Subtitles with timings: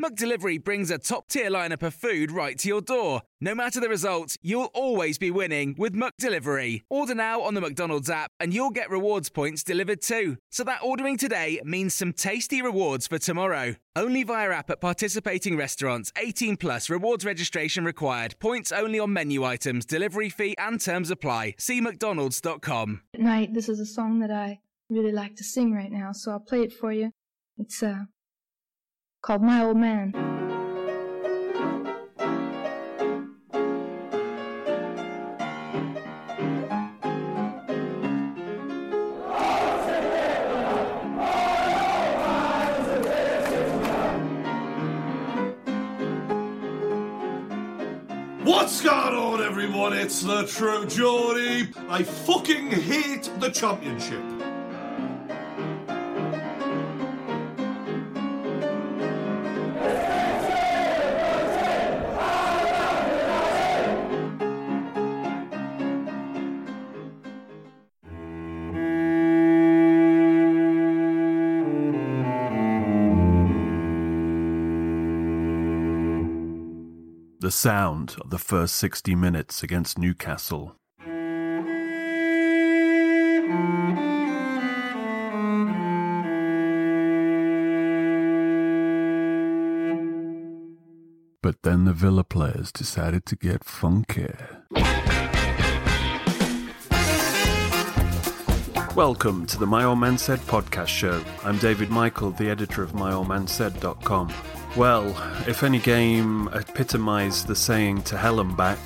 [0.00, 3.22] McDelivery brings a top tier lineup of food right to your door.
[3.40, 6.82] No matter the result, you'll always be winning with McDelivery.
[6.88, 10.36] Order now on the McDonald's app and you'll get rewards points delivered too.
[10.52, 13.74] So that ordering today means some tasty rewards for tomorrow.
[13.96, 16.12] Only via app at participating restaurants.
[16.16, 18.36] 18 plus rewards registration required.
[18.38, 21.56] Points only on menu items, delivery fee and terms apply.
[21.58, 23.00] See mcdonalds.com.
[23.14, 26.30] At night, this is a song that I really like to sing right now, so
[26.30, 27.10] I'll play it for you.
[27.56, 28.04] It's uh
[29.22, 30.12] called My Old Man.
[48.44, 49.92] What's going on, everyone?
[49.92, 51.72] It's the True Geordie.
[51.88, 54.37] I fucking hate the championship.
[77.48, 80.76] The sound of the first 60 minutes against Newcastle.
[91.40, 94.34] But then the Villa players decided to get funky.
[98.94, 101.24] Welcome to the My Old Man Said podcast show.
[101.42, 104.34] I'm David Michael, the editor of myoldmansaid.com.
[104.78, 105.08] Well,
[105.48, 108.78] if any game epitomised the saying to hell and back,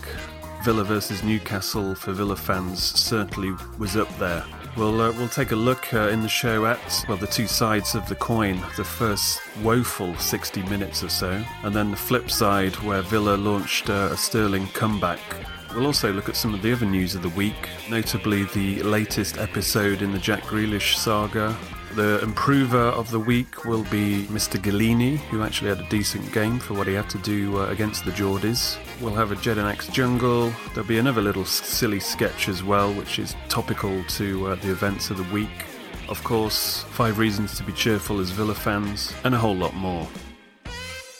[0.64, 4.42] Villa versus Newcastle for Villa fans certainly was up there.
[4.74, 7.94] We'll, uh, we'll take a look uh, in the show at, well, the two sides
[7.94, 8.62] of the coin.
[8.78, 13.90] The first woeful 60 minutes or so, and then the flip side where Villa launched
[13.90, 15.20] uh, a sterling comeback
[15.74, 19.38] We'll also look at some of the other news of the week, notably the latest
[19.38, 21.56] episode in the Jack Grealish saga.
[21.94, 24.58] The improver of the week will be Mr.
[24.58, 28.06] Gollini, who actually had a decent game for what he had to do uh, against
[28.06, 28.78] the Geordies.
[28.98, 30.54] We'll have a Jedinak's jungle.
[30.72, 35.10] There'll be another little silly sketch as well, which is topical to uh, the events
[35.10, 35.66] of the week.
[36.08, 40.08] Of course, five reasons to be cheerful as Villa fans, and a whole lot more.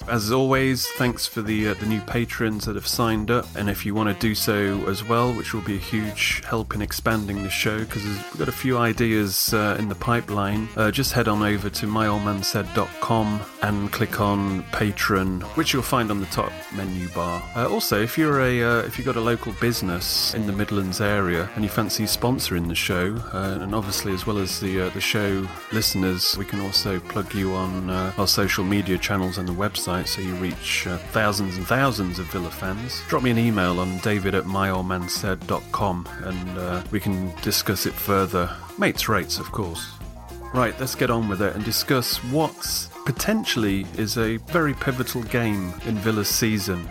[0.09, 3.87] As always, thanks for the uh, the new patrons that have signed up, and if
[3.87, 7.43] you want to do so as well, which will be a huge help in expanding
[7.43, 10.69] the show, because we've got a few ideas uh, in the pipeline.
[10.77, 16.21] Uh, just head on over to myoldmansaid.com and click on Patron, which you'll find on
[16.21, 17.43] the top menu bar.
[17.55, 21.01] Uh, also, if you're a uh, if you've got a local business in the Midlands
[21.01, 25.01] area and you fancy sponsoring the show, uh, and obviously as well as the the
[25.01, 29.92] show listeners, we can also plug you on our social media channels and the website
[30.05, 33.03] so you reach uh, thousands and thousands of Villa fans.
[33.09, 38.51] Drop me an email on david at myoldmansaid.com and uh, we can discuss it further.
[38.79, 39.93] Mates rates, of course.
[40.55, 45.73] Right, let's get on with it and discuss what potentially is a very pivotal game
[45.87, 46.89] in Villa's season.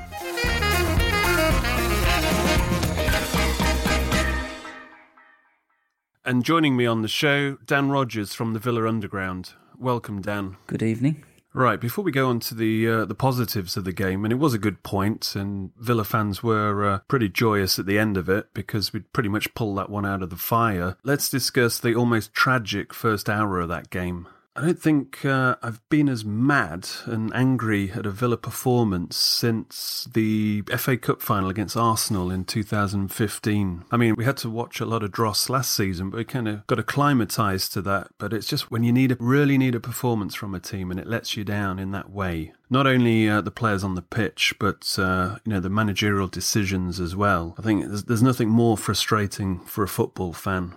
[6.24, 9.54] And joining me on the show, Dan Rogers from the Villa Underground.
[9.78, 10.58] Welcome, Dan.
[10.68, 11.24] Good evening.
[11.54, 14.38] Right, before we go on to the uh, the positives of the game, and it
[14.38, 18.30] was a good point, and Villa fans were uh, pretty joyous at the end of
[18.30, 20.96] it because we'd pretty much pulled that one out of the fire.
[21.04, 24.28] Let's discuss the almost tragic first hour of that game.
[24.54, 30.10] I don't think uh, I've been as mad and angry at a Villa performance since
[30.14, 33.86] the FA Cup final against Arsenal in 2015.
[33.90, 36.50] I mean, we had to watch a lot of dross last season, but we kind
[36.50, 38.10] of got acclimatized to that.
[38.18, 41.00] But it's just when you need a, really need a performance from a team and
[41.00, 42.52] it lets you down in that way.
[42.70, 47.00] Not only uh, the players on the pitch, but uh, you know the managerial decisions
[47.00, 47.56] as well.
[47.58, 50.76] I think there's, there's nothing more frustrating for a football fan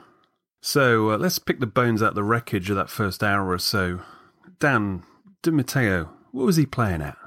[0.64, 3.58] so uh, let's pick the bones out of the wreckage of that first hour or
[3.58, 4.00] so.
[4.58, 5.02] Dan,
[5.42, 7.18] Di Matteo, what was he playing at?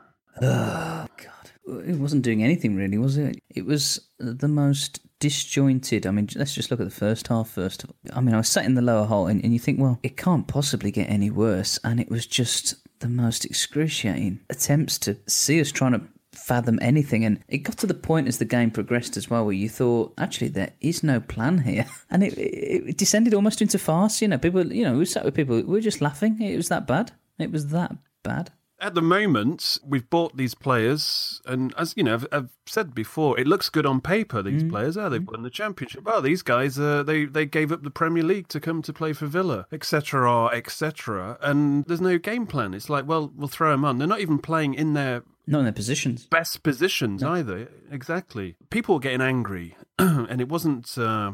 [0.42, 1.86] Oh, God.
[1.88, 3.40] It wasn't doing anything really, was it?
[3.54, 6.08] It was the most disjointed.
[6.08, 7.86] I mean, let's just look at the first half first.
[8.12, 10.18] I mean, I was sat in the lower Holte, and, and you think, well, it
[10.18, 11.78] can't possibly get any worse.
[11.84, 16.02] And it was just the most excruciating attempts to see us trying to
[16.38, 17.26] fathom anything.
[17.26, 20.14] And it got to the point as the game progressed as well, where you thought,
[20.18, 24.22] actually, there is no plan here, and it, it, it descended almost into farce.
[24.22, 26.42] You know, people, you know, we sat with people, we were just laughing.
[26.42, 27.12] It was that bad.
[27.40, 28.52] It was that bad.
[28.80, 33.40] At the moment, we've bought these players, and as you know, I've, I've said before,
[33.40, 34.44] it looks good on paper.
[34.44, 34.70] These mm.
[34.70, 36.04] players, oh, they've won the championship.
[36.06, 39.14] Oh, these guys, uh, they they gave up the Premier League to come to play
[39.14, 41.38] for Villa, etc., etc.
[41.42, 42.76] And there's no game plan.
[42.76, 43.98] It's like, well, we'll throw them on.
[43.98, 46.28] They're not even playing in their not in their positions.
[46.28, 47.32] Best positions no.
[47.32, 47.70] either.
[47.90, 48.58] Exactly.
[48.70, 50.98] People were getting angry, and it wasn't.
[50.98, 51.34] Uh,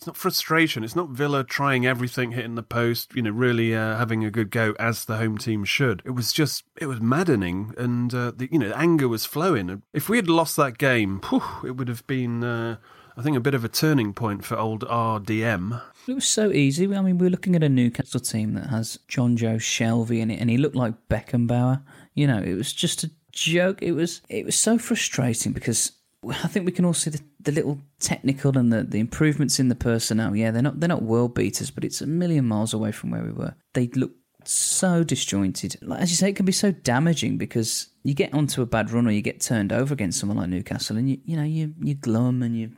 [0.00, 0.82] it's not frustration.
[0.82, 4.50] It's not Villa trying everything, hitting the post, you know, really uh, having a good
[4.50, 6.00] go as the home team should.
[6.06, 9.82] It was just, it was maddening, and uh, the you know, anger was flowing.
[9.92, 12.78] If we had lost that game, whew, it would have been, uh,
[13.14, 15.82] I think, a bit of a turning point for old RDM.
[16.08, 16.86] It was so easy.
[16.96, 20.40] I mean, we are looking at a Newcastle team that has Jonjo Shelvey in it,
[20.40, 21.82] and he looked like Beckenbauer.
[22.14, 23.82] You know, it was just a joke.
[23.82, 25.92] It was it was so frustrating because
[26.28, 29.68] I think we can all see the, the little technical and the, the improvements in
[29.68, 30.36] the personnel.
[30.36, 33.22] Yeah, they're not they're not world beaters, but it's a million miles away from where
[33.22, 33.54] we were.
[33.72, 34.12] They look
[34.44, 35.76] so disjointed.
[35.82, 38.90] Like, as you say, it can be so damaging because you get onto a bad
[38.90, 41.74] run or you get turned over against someone like Newcastle, and you you know you
[41.80, 42.72] you glum and you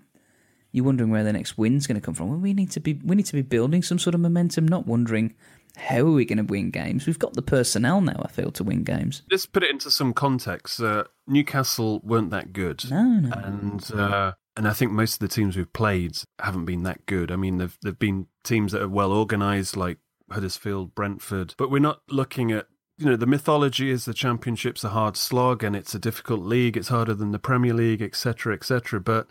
[0.72, 2.30] you're wondering where the next win's going to come from.
[2.30, 4.86] Well, we need to be we need to be building some sort of momentum, not
[4.86, 5.34] wondering
[5.76, 7.06] how are we going to win games?
[7.06, 9.22] We've got the personnel now, I feel, to win games.
[9.30, 10.80] Let's put it into some context.
[10.80, 12.90] Uh, Newcastle weren't that good.
[12.90, 13.32] No, no.
[13.32, 17.30] And, uh, and I think most of the teams we've played haven't been that good.
[17.30, 19.98] I mean, there've, there've been teams that are well organised, like
[20.30, 22.66] Huddersfield, Brentford, but we're not looking at
[22.98, 26.76] you know the mythology is the championship's a hard slog and it's a difficult league
[26.76, 29.26] it's harder than the premier league etc etc but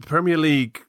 [0.00, 0.80] premier league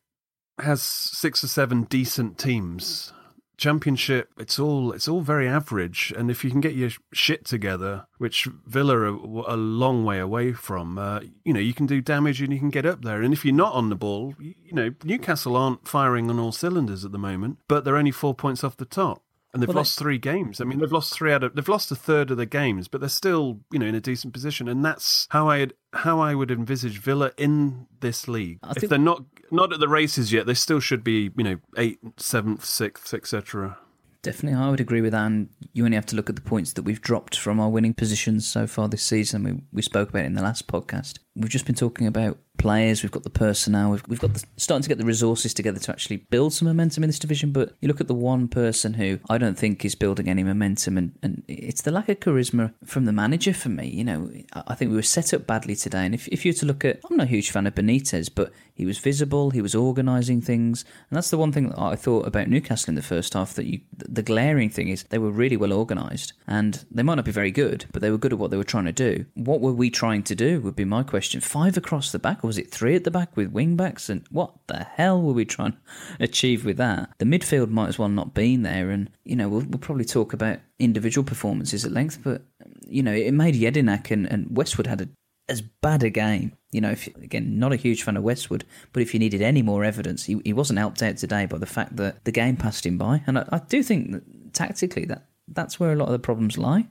[0.59, 3.13] has six or seven decent teams.
[3.55, 6.11] Championship it's all it's all very average.
[6.17, 9.05] And if you can get your shit together which villa are
[9.47, 12.71] a long way away from uh, you know you can do damage and you can
[12.71, 13.21] get up there.
[13.21, 17.05] And if you're not on the ball you know newcastle aren't firing on all cylinders
[17.05, 19.22] at the moment but they're only four points off the top
[19.53, 20.59] and they've well, lost three games.
[20.59, 23.01] I mean, they've lost three out of they've lost a third of the games, but
[23.01, 26.51] they're still you know in a decent position, and that's how I how I would
[26.51, 28.59] envisage Villa in this league.
[28.63, 28.89] I if think...
[28.89, 32.65] they're not not at the races yet, they still should be you know eighth, seventh,
[32.65, 33.77] sixth, etc.
[34.23, 35.49] Definitely, I would agree with Anne.
[35.73, 38.47] You only have to look at the points that we've dropped from our winning positions
[38.47, 39.43] so far this season.
[39.43, 41.19] We, we spoke about it in the last podcast.
[41.35, 44.83] We've just been talking about players, we've got the personnel, we've, we've got the, starting
[44.83, 47.51] to get the resources together to actually build some momentum in this division.
[47.51, 50.97] But you look at the one person who I don't think is building any momentum,
[50.97, 53.87] and, and it's the lack of charisma from the manager for me.
[53.87, 56.05] You know, I think we were set up badly today.
[56.05, 58.29] And if, if you were to look at, I'm not a huge fan of Benitez,
[58.33, 60.85] but he was visible, he was organising things.
[61.09, 63.65] And that's the one thing that I thought about Newcastle in the first half that
[63.65, 66.33] you, the glaring thing is they were really well organised.
[66.47, 68.63] And they might not be very good, but they were good at what they were
[68.63, 69.25] trying to do.
[69.33, 71.22] What were we trying to do would be my question.
[71.31, 74.09] Five across the back, or was it three at the back with wing backs?
[74.09, 75.77] And what the hell were we trying to
[76.19, 77.09] achieve with that?
[77.17, 78.89] The midfield might as well not been there.
[78.89, 82.43] And, you know, we'll, we'll probably talk about individual performances at length, but,
[82.87, 85.09] you know, it made Jedinak and, and Westwood had a,
[85.49, 86.53] as bad a game.
[86.71, 89.61] You know, if, again, not a huge fan of Westwood, but if you needed any
[89.61, 92.85] more evidence, he, he wasn't helped out today by the fact that the game passed
[92.85, 93.23] him by.
[93.27, 96.57] And I, I do think that tactically that that's where a lot of the problems
[96.57, 96.87] lie.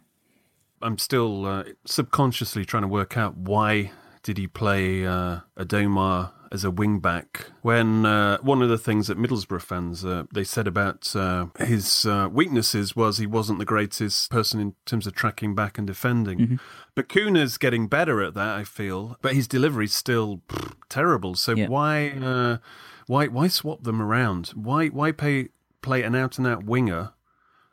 [0.81, 6.65] I'm still uh, subconsciously trying to work out why did he play uh, Adomah as
[6.65, 10.69] a wing back when uh, one of the things that Middlesbrough fans uh, they said
[10.69, 15.55] about uh, his uh, weaknesses was he wasn't the greatest person in terms of tracking
[15.55, 16.39] back and defending.
[16.39, 16.57] Mm-hmm.
[16.95, 21.35] But Kuna's getting better at that, I feel, but his delivery's still pff, terrible.
[21.37, 21.69] So yeah.
[21.69, 22.59] why uh,
[23.07, 24.49] why why swap them around?
[24.49, 25.49] Why why pay
[25.81, 27.13] play an out and out winger,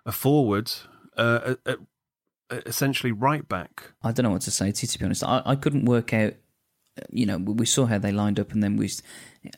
[0.05, 0.71] a forward,
[1.17, 1.55] uh,
[2.51, 3.91] essentially right back.
[4.03, 5.23] I don't know what to say to you, to be honest.
[5.23, 6.33] I, I couldn't work out
[7.11, 8.89] you know, we saw how they lined up, and then we.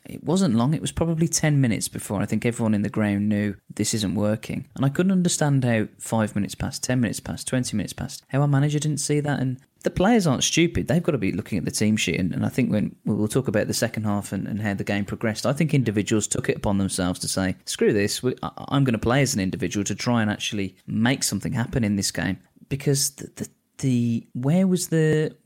[0.08, 0.74] It wasn't long.
[0.74, 4.14] It was probably ten minutes before I think everyone in the ground knew this isn't
[4.14, 8.24] working, and I couldn't understand how five minutes past, ten minutes past, twenty minutes past,
[8.28, 10.86] how our manager didn't see that, and the players aren't stupid.
[10.86, 12.20] They've got to be looking at the team sheet.
[12.20, 14.84] And, and I think when we'll talk about the second half and, and, how the
[14.84, 18.50] game progressed, I think individuals took it upon themselves to say, screw this, we, I,
[18.68, 21.96] I'm going to play as an individual to try and actually make something happen in
[21.96, 22.38] this game.
[22.72, 23.48] Because the, the,
[23.78, 25.36] the where was the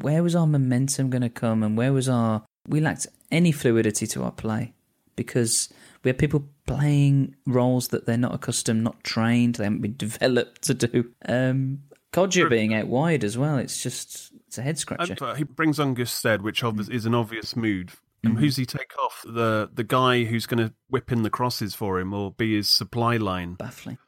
[0.00, 4.06] where was our momentum going to come and where was our we lacked any fluidity
[4.06, 4.72] to our play
[5.14, 5.68] because
[6.02, 10.62] we had people playing roles that they're not accustomed, not trained, they haven't been developed
[10.62, 11.10] to do.
[11.28, 11.82] Um,
[12.14, 15.12] Kodjia being out wide as well, it's just it's a head scratcher.
[15.12, 18.00] And, uh, he brings on Gestede, which is an obvious move.
[18.24, 18.40] And mm-hmm.
[18.42, 19.22] who's he take off?
[19.26, 22.68] The the guy who's going to whip in the crosses for him or be his
[22.68, 23.54] supply line.
[23.54, 23.98] Baffling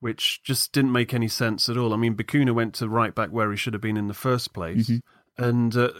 [0.00, 1.92] which just didn't make any sense at all.
[1.92, 4.52] I mean, Bacuna went to right back where he should have been in the first
[4.52, 4.88] place.
[4.88, 5.44] Mm-hmm.
[5.44, 5.90] And uh,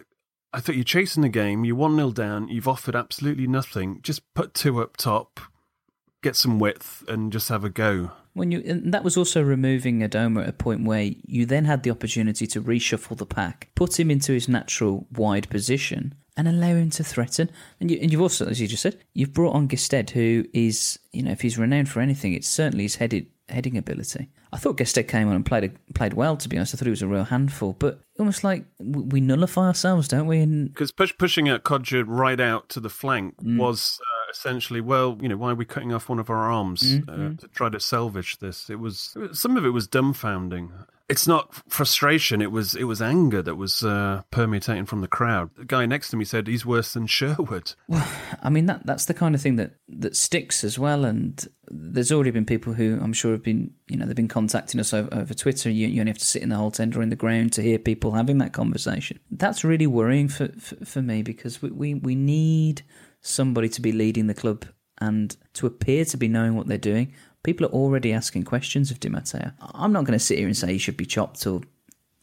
[0.52, 4.00] I thought you're chasing the game, you're 1 0 down, you've offered absolutely nothing.
[4.02, 5.40] Just put two up top,
[6.23, 8.12] get some width, and just have a go.
[8.35, 11.83] When you and that was also removing Adomah at a point where you then had
[11.83, 16.69] the opportunity to reshuffle the pack, put him into his natural wide position, and allow
[16.69, 17.50] him to threaten.
[17.81, 21.00] And, you, and you've also, as you just said, you've brought on Gestede, who is,
[21.12, 24.28] you know, if he's renowned for anything, it's certainly his headed heading ability.
[24.52, 26.37] I thought Gestede came on and played played well.
[26.37, 27.75] To be honest, I thought he was a real handful.
[27.78, 30.45] But almost like we nullify ourselves, don't we?
[30.45, 33.59] Because push, pushing out Kodjia right out to the flank mm.
[33.59, 36.83] was uh, essentially, well, you know, why are we cutting off one of our arms
[36.83, 37.11] mm-hmm.
[37.11, 38.71] uh, to try to salvage this?
[38.71, 40.71] It was some of it was dumbfounding
[41.09, 42.43] it's not frustration.
[42.43, 45.50] It was it was anger that was uh, permeating from the crowd.
[45.57, 47.75] The guy next to me said he's worse than Sherwood.
[47.88, 48.07] Well,
[48.43, 51.07] I mean that that's the kind of thing that that sticks as well.
[51.07, 54.79] And there's already been people who I'm sure have been you know they've been contacting
[54.79, 55.71] us over, over Twitter.
[55.71, 57.79] You, you only have to sit in the Holte or in the ground to hear
[57.79, 59.19] people having that conversation.
[59.31, 62.83] That's really worrying for for, for me because we, we we need
[63.23, 64.67] somebody to be leading the club
[65.00, 67.15] and to appear to be knowing what they're doing.
[67.49, 69.52] People are already asking questions of Di Matteo.
[69.73, 71.62] I'm not going to sit here and say he should be chopped or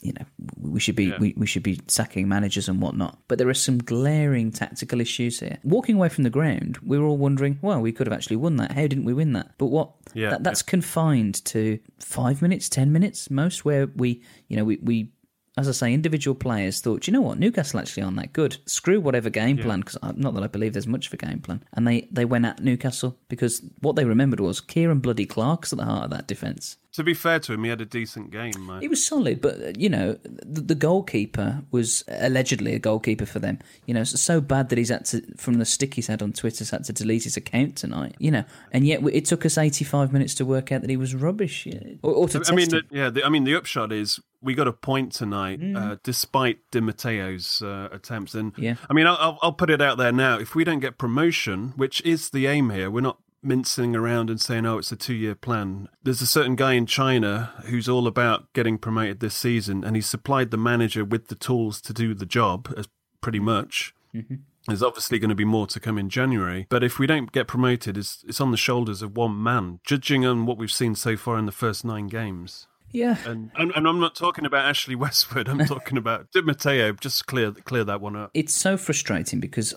[0.04, 0.26] you know
[0.62, 1.18] we should be yeah.
[1.20, 5.40] we, we should be sacking managers and whatnot but there are some glaring tactical issues
[5.40, 8.36] here walking away from the ground we were all wondering well we could have actually
[8.36, 10.70] won that how didn't we win that but what yeah, that, that's yeah.
[10.70, 15.12] confined to five minutes ten minutes most where we you know we, we
[15.58, 18.58] as I say, individual players thought, you know what, Newcastle actually aren't that good.
[18.66, 21.40] Screw whatever game plan, because uh, not that I believe there's much of a game
[21.40, 21.64] plan.
[21.74, 25.80] And they, they went at Newcastle because what they remembered was Kieran bloody Clark's at
[25.80, 26.78] the heart of that defence.
[26.96, 28.54] To be fair to him, he had a decent game.
[28.66, 28.82] Mate.
[28.82, 33.40] He was solid, but uh, you know, the, the, goalkeeper was allegedly a goalkeeper for
[33.40, 33.60] them.
[33.86, 36.32] You know, it's so bad that he's had to, from the stick he's had on
[36.32, 38.16] Twitter, he's had to delete his account tonight.
[38.18, 41.14] You know, and yet it took us 85 minutes to work out that he was
[41.14, 41.68] rubbish.
[42.02, 44.70] Or, or to I mean, the, yeah, the, I mean, the upshot is we got
[44.70, 45.76] a point tonight, mm.
[45.76, 48.36] uh, despite Di Matteo's uh, attempts.
[48.36, 48.76] And yeah.
[48.90, 50.40] I mean, I'll, I'll put it out there now.
[50.40, 54.42] If we don't get promotion, which is the aim here, we're not mincing around and
[54.42, 55.88] saying, oh, it's a two year plan.
[56.04, 60.08] There's a certain guy in China who's all about getting promoted this season, and he's
[60.08, 62.88] supplied the manager with the tools to do the job, as
[63.22, 63.94] pretty much.
[64.14, 64.36] Mm-hmm.
[64.68, 66.66] There's obviously going to be more to come in January.
[66.70, 70.26] But if we don't get promoted, it's, it's on the shoulders of one man, judging
[70.26, 72.68] on what we've seen so far in the first nine games.
[72.92, 75.50] Yeah, and, and, and I'm not talking about Ashley Westwood.
[75.50, 76.94] I'm talking about Di Matteo.
[76.94, 78.32] Just clear clear that one up.
[78.34, 79.76] It's so frustrating because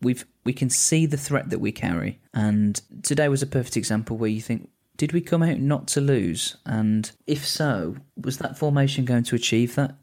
[0.00, 4.16] we've we can see the threat that we carry, and today was a perfect example
[4.16, 6.56] where you think, did we come out not to lose?
[6.66, 9.94] And if so, was that formation going to achieve that?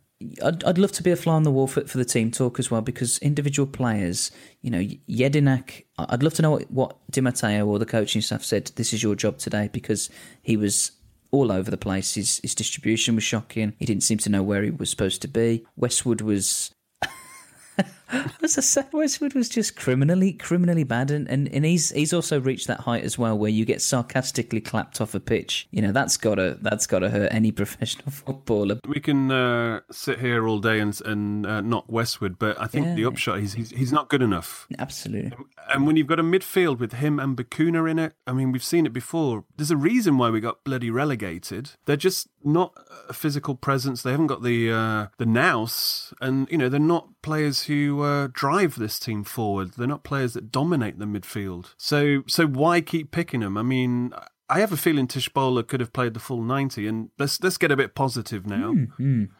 [0.44, 2.58] I'd, I'd love to be a fly on the wall for, for the team talk
[2.58, 7.20] as well because individual players, you know, Jedinak, I'd love to know what, what Di
[7.22, 10.10] Matteo or the coaching staff said, this is your job today because
[10.42, 10.94] he was
[11.32, 12.16] all over the place.
[12.16, 13.74] His, his distribution was shocking.
[13.78, 15.66] He didn't seem to know where he was supposed to be.
[15.76, 16.74] Westwood was
[18.44, 22.40] as I said, Westwood was just criminally, criminally bad, and, and, and he's he's also
[22.40, 25.68] reached that height as well, where you get sarcastically clapped off a pitch.
[25.72, 28.80] You know, that's gotta that's gotta hurt any professional footballer.
[28.88, 32.88] We can uh, sit here all day and and uh, knock Westwood, but I think
[32.88, 32.96] yeah.
[32.96, 34.68] the upshot is he's he's not good enough.
[34.78, 35.34] Absolutely.
[35.74, 38.64] And when you've got a midfield with him and Bacuna in it, I mean, we've
[38.64, 39.46] seen it before.
[39.58, 41.72] There's a reason why we got bloody relegated.
[41.86, 42.74] They're just not
[43.10, 44.04] a physical presence.
[44.04, 48.28] They haven't got the uh, the nous, and you know they're not players who uh,
[48.32, 49.74] drive this team forward.
[49.74, 51.74] They're not players that dominate the midfield.
[51.78, 53.58] So so why keep picking them?
[53.58, 54.14] I mean,
[54.48, 57.72] I have a feeling Tshibola could have played the full ninety, and let's let's get
[57.72, 58.74] a bit positive now.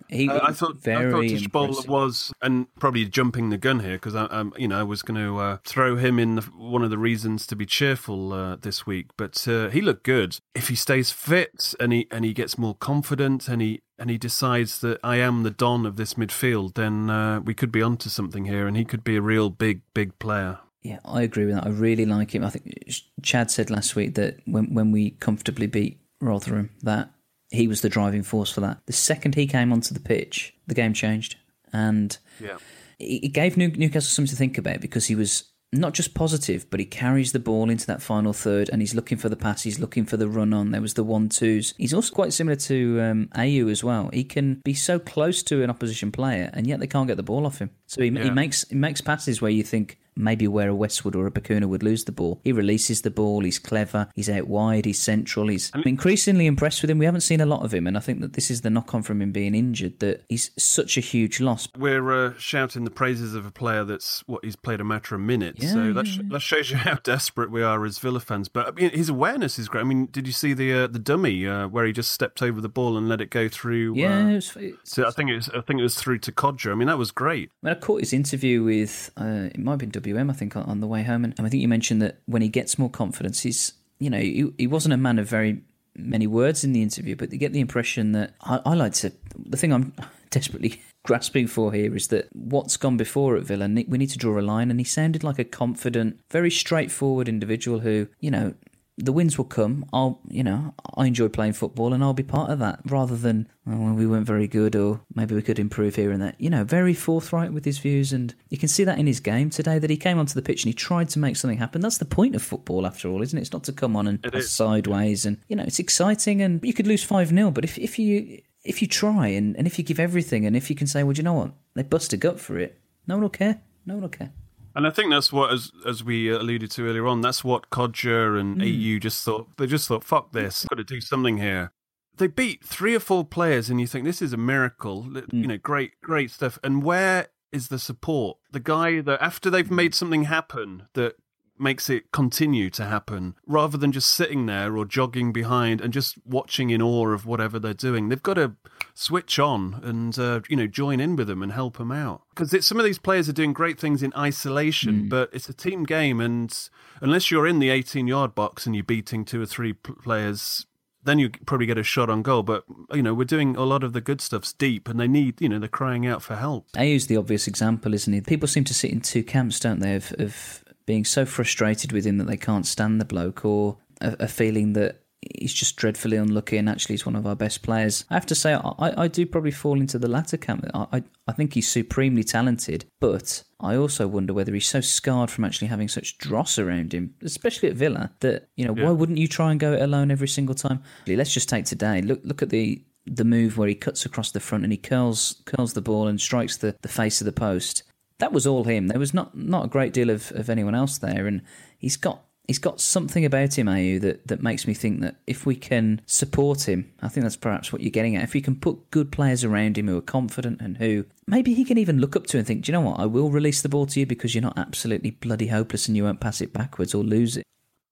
[0.10, 4.16] He, uh, I thought I thought Tshibola was, and probably jumping the gun here because
[4.16, 6.90] I, um, you know, I was going to uh, throw him in the, one of
[6.90, 10.40] the reasons to be cheerful uh, this week, but uh, he looked good.
[10.56, 14.18] If he stays fit and he and he gets more confident and he and he
[14.18, 18.10] decides that I am the don of this midfield, then uh, we could be onto
[18.10, 20.60] something here, and he could be a real big, big player.
[20.82, 21.66] Yeah, I agree with that.
[21.66, 22.44] I really like him.
[22.44, 22.76] I think
[23.22, 27.10] Chad said last week that when when we comfortably beat Rotherham, that
[27.50, 28.80] he was the driving force for that.
[28.86, 31.38] The second he came onto the pitch, the game changed,
[31.74, 32.58] and yeah.
[33.00, 35.46] it gave Newcastle something to think about because he was
[35.80, 39.18] not just positive, but he carries the ball into that final third and he's looking
[39.18, 40.72] for the pass, he's looking for the run on.
[40.72, 41.74] There was the one twos.
[41.78, 44.10] He's also quite similar to um, Ayew as well.
[44.14, 47.24] He can be so close to an opposition player and yet they can't get the
[47.24, 47.70] ball off him.
[47.88, 48.24] So he, yeah.
[48.24, 51.66] he makes he makes passes where you think, maybe where a Westwood or a Bacuna
[51.66, 52.40] would lose the ball.
[52.44, 55.48] He releases the ball, he's clever, he's out wide, he's central.
[55.48, 56.98] He's I'm increasingly impressed with him.
[56.98, 58.94] We haven't seen a lot of him, and I think that this is the knock
[58.94, 61.68] on from him being injured that he's such a huge loss.
[61.78, 65.22] We're uh, shouting the praises of a player that's what he's played a matter of
[65.22, 65.64] minutes.
[65.64, 68.48] Yeah, so yeah, that, sh- that shows you how desperate we are as Villa fans.
[68.48, 69.82] But I mean, his awareness is great.
[69.82, 72.62] I mean, did you see the uh, the dummy uh, where he just stepped over
[72.62, 73.96] the ball and let it go through?
[73.96, 76.72] Yeah, it was, so I think it was I think it was through to Kodjia.
[76.72, 77.52] I mean, that was great.
[77.64, 80.30] I, mean, I caught his interview with uh, it might have been WM.
[80.30, 81.24] I think on the way home.
[81.24, 84.52] And I think you mentioned that when he gets more confidence, he's, you know, he,
[84.58, 85.62] he wasn't a man of very
[85.96, 89.12] many words in the interview, but you get the impression that I, I like to.
[89.38, 89.94] The thing I'm
[90.30, 94.40] desperately grasping for here is that what's gone before at Villa, we need to draw
[94.40, 94.72] a line.
[94.72, 98.54] And he sounded like a confident, very straightforward individual who, you know,
[98.98, 99.86] the wins will come.
[99.92, 103.48] I'll, you know, I enjoy playing football and I'll be part of that rather than,
[103.68, 106.34] oh, well, we weren't very good or maybe we could improve here and there.
[106.38, 108.14] You know, very forthright with his views.
[108.14, 110.64] And you can see that in his game today that he came onto the pitch
[110.64, 111.82] and he tried to make something happen.
[111.82, 113.42] That's the point of football, after all, isn't it?
[113.42, 115.26] It's not to come on and pass sideways.
[115.26, 118.42] And, you know, it's exciting and you could lose 5 0, but if, if you.
[118.64, 121.14] If you try and, and if you give everything and if you can say, well,
[121.14, 121.52] do you know what?
[121.76, 122.80] They bust a gut for it.
[123.06, 123.62] No one will care.
[123.86, 124.32] No one will care.
[124.76, 128.40] And I think that's what, as as we alluded to earlier on, that's what Kodjia
[128.40, 128.64] and mm.
[128.64, 129.56] Ayew just thought.
[129.58, 131.72] They just thought, "Fuck this, got to do something here."
[132.18, 135.04] They beat three or four players, and you think this is a miracle.
[135.04, 135.34] Mm.
[135.34, 136.60] You know, great, great stuff.
[136.64, 138.38] And where is the support?
[138.52, 141.16] The guy that after they've made something happen that
[141.58, 146.18] makes it continue to happen rather than just sitting there or jogging behind and just
[146.26, 148.10] watching in awe of whatever they're doing.
[148.10, 148.54] They've got to
[148.94, 152.66] switch on and uh, you know join in with them and help them out because
[152.66, 155.10] some of these players are doing great things in isolation, mm.
[155.10, 156.70] but it's a team game, and
[157.02, 160.66] unless you're in the 18 yard box and you're beating two or three players
[161.06, 162.44] then you probably get a shot on goal.
[162.44, 165.40] But you know, we're doing a lot of the good stuff's deep, and they need,
[165.40, 166.68] you know, they're crying out for help.
[166.76, 168.22] Ayew's the obvious example, isn't he?
[168.22, 169.96] People seem to sit in two camps, don't they?
[169.96, 174.16] Of, of being so frustrated with him that they can't stand the bloke, or a,
[174.22, 175.02] a feeling that
[175.40, 178.06] he's just dreadfully unlucky and actually he's one of our best players.
[178.10, 180.70] I have to say, I, I do probably fall into the latter camp.
[180.74, 185.46] I, I think he's supremely talented, but I also wonder whether he's so scarred from
[185.46, 188.86] actually having such dross around him, especially at Villa, that, you know, yeah.
[188.86, 190.84] why wouldn't you try and go it alone every single time?
[191.08, 192.02] Let's just take today.
[192.02, 195.44] Look, look at the the move where he cuts across the front and he curls
[195.46, 197.84] curls the ball and strikes the, the face of the post
[198.20, 198.88] that was all him.
[198.88, 201.42] There was not not a great deal of, of anyone else there, and
[201.78, 205.46] he's got he's got something about him, Ayew, that, that makes me think that if
[205.46, 208.24] we can support him, I think that's perhaps what you're getting at.
[208.24, 211.66] If we can put good players around him who are confident and who maybe he
[211.66, 213.70] can even look up to and think, do you know what, I will release the
[213.70, 216.94] ball to you because you're not absolutely bloody hopeless and you won't pass it backwards
[216.94, 217.44] or lose it.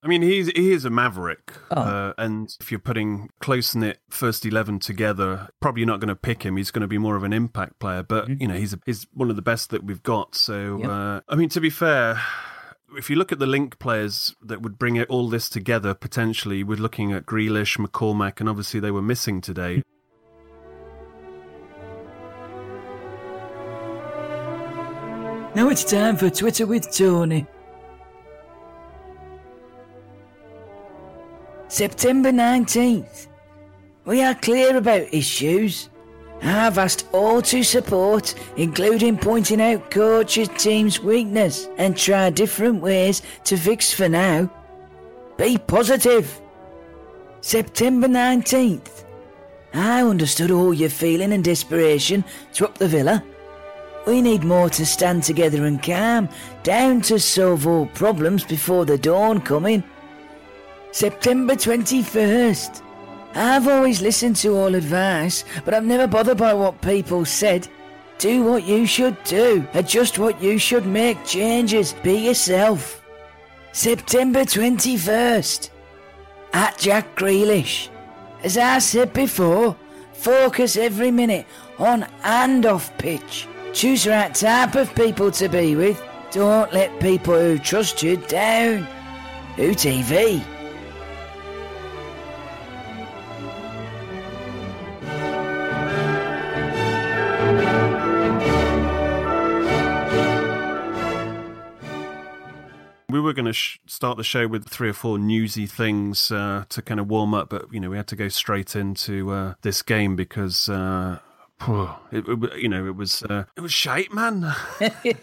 [0.04, 1.80] I mean, he's he is a maverick, oh.
[1.80, 6.42] uh, and if you're putting close knit first eleven together, probably not going to pick
[6.42, 6.58] him.
[6.58, 8.42] He's going to be more of an impact player, but mm-hmm.
[8.42, 10.34] you know, he's a, he's one of the best that we've got.
[10.34, 10.90] So, yep.
[10.90, 12.20] uh, I mean, to be fair,
[12.98, 16.62] if you look at the link players that would bring it, all this together, potentially,
[16.62, 19.82] we're looking at Grealish, McCormack, and obviously they were missing today.
[25.54, 27.46] Now it's time for Twitter with Tony.
[31.74, 33.26] September 19th.
[34.04, 35.90] We are clear about issues.
[36.40, 43.22] I've asked all to support, including pointing out coach's team's weakness and try different ways
[43.46, 44.48] to fix for now.
[45.36, 46.40] Be positive.
[47.40, 49.04] September 19th.
[49.72, 53.24] I understood all your feeling and desperation to up the villa.
[54.06, 56.28] We need more to stand together and calm,
[56.62, 59.82] down to solve all problems before the dawn coming.
[60.94, 62.80] September 21st.
[63.34, 67.66] I've always listened to all advice, but I'm never bothered by what people said.
[68.18, 73.02] Do what you should do, adjust what you should make changes, be yourself.
[73.72, 75.70] September 21st.
[76.52, 77.88] At Jack Grealish.
[78.44, 79.74] As I said before,
[80.12, 83.48] focus every minute on and off pitch.
[83.72, 86.00] Choose the right type of people to be with.
[86.30, 88.86] Don't let people who trust you down.
[89.56, 90.53] UTV.
[103.14, 106.64] We were going to sh- start the show with three or four newsy things uh,
[106.68, 109.54] to kind of warm up, but you know we had to go straight into uh,
[109.62, 110.68] this game because.
[110.68, 111.20] Uh,
[112.10, 114.52] it, it, you know, it was uh, it was shite, man.
[114.80, 115.16] it,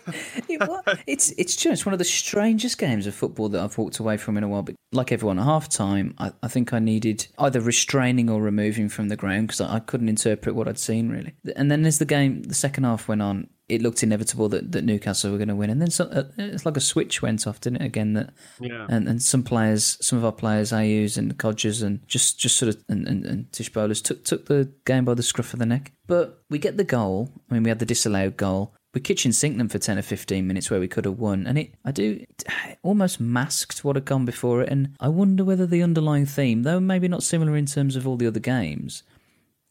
[1.05, 4.37] it's it's just one of the strangest games of football that I've walked away from
[4.37, 4.63] in a while.
[4.63, 8.87] But like everyone, at half time, I, I think I needed either restraining or removing
[8.87, 11.33] from the ground because I, I couldn't interpret what I'd seen really.
[11.55, 14.83] And then as the game, the second half went on, it looked inevitable that, that
[14.83, 15.69] Newcastle were going to win.
[15.69, 17.85] And then so, uh, it's like a switch went off, didn't it?
[17.85, 18.85] Again, that yeah.
[18.89, 22.75] and, and some players, some of our players, Ayews and Kodjias, and just just sort
[22.75, 25.93] of and, and, and Tshibolas took took the game by the scruff of the neck.
[26.05, 27.31] But we get the goal.
[27.49, 28.75] I mean, we had the disallowed goal.
[28.93, 31.57] We kitchen sink them for ten or fifteen minutes where we could have won, and
[31.57, 32.43] it I do it
[32.83, 34.69] almost masked what had gone before it.
[34.69, 38.17] And I wonder whether the underlying theme, though maybe not similar in terms of all
[38.17, 39.03] the other games,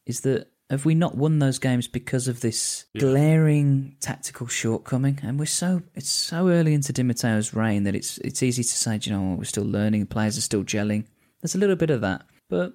[0.07, 3.01] is that have we not won those games because of this yeah.
[3.01, 5.19] glaring tactical shortcoming?
[5.21, 8.69] And we're so it's so early into Di Matteo's reign that it's it's easy to
[8.69, 11.05] say, you know, we're still learning, players are still gelling.
[11.41, 12.73] There's a little bit of that, but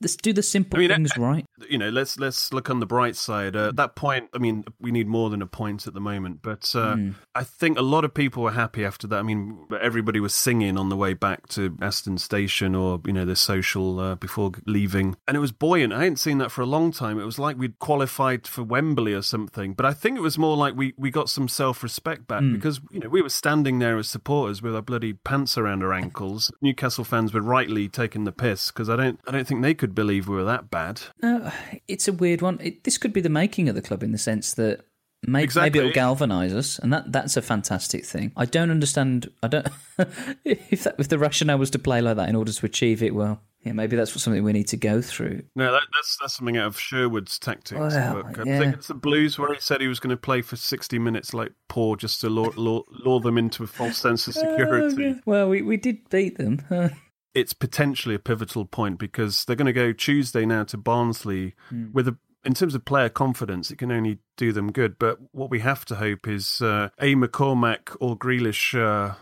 [0.00, 1.46] let's do the simple I mean, things right.
[1.68, 3.56] You know, let's let's look on the bright side.
[3.56, 6.74] Uh, that point, I mean, we need more than a point at the moment, but
[6.74, 7.14] uh, mm.
[7.34, 9.18] I think a lot of people were happy after that.
[9.18, 13.24] I mean, everybody was singing on the way back to Aston Station or you know
[13.24, 15.92] the social uh, before leaving, and it was buoyant.
[15.92, 17.18] I hadn't seen that for a long time.
[17.18, 20.56] It was like we'd qualified for Wembley or something, but I think it was more
[20.56, 22.52] like we we got some self respect back mm.
[22.52, 25.92] because you know we were standing there as supporters with our bloody pants around our
[25.92, 26.52] ankles.
[26.60, 29.85] Newcastle fans were rightly taking the piss because I don't I don't think they could
[29.94, 31.00] believe we were that bad.
[31.22, 31.50] No,
[31.88, 32.58] it's a weird one.
[32.60, 34.84] It, this could be the making of the club in the sense that
[35.26, 35.70] maybe, exactly.
[35.70, 38.32] maybe it'll galvanise us, and that that's a fantastic thing.
[38.36, 39.30] I don't understand.
[39.42, 39.68] I don't
[40.44, 43.14] if that, if the rationale was to play like that in order to achieve it.
[43.14, 45.42] Well, yeah, maybe that's something we need to go through.
[45.56, 47.78] No, that, that's that's something out of Sherwood's tactics.
[47.78, 48.54] Well, yeah.
[48.54, 50.98] I think it's the Blues where he said he was going to play for sixty
[50.98, 54.40] minutes like poor, just to lure, lure, lure them into a false sense of oh,
[54.40, 55.14] security.
[55.16, 56.62] Oh, well, we we did beat them
[57.36, 61.92] it's potentially a pivotal point because they're going to go Tuesday now to Barnsley mm.
[61.92, 65.00] with a in terms of player confidence, it can only do them good.
[65.00, 69.16] But what we have to hope is uh, a McCormack or Grealish uh,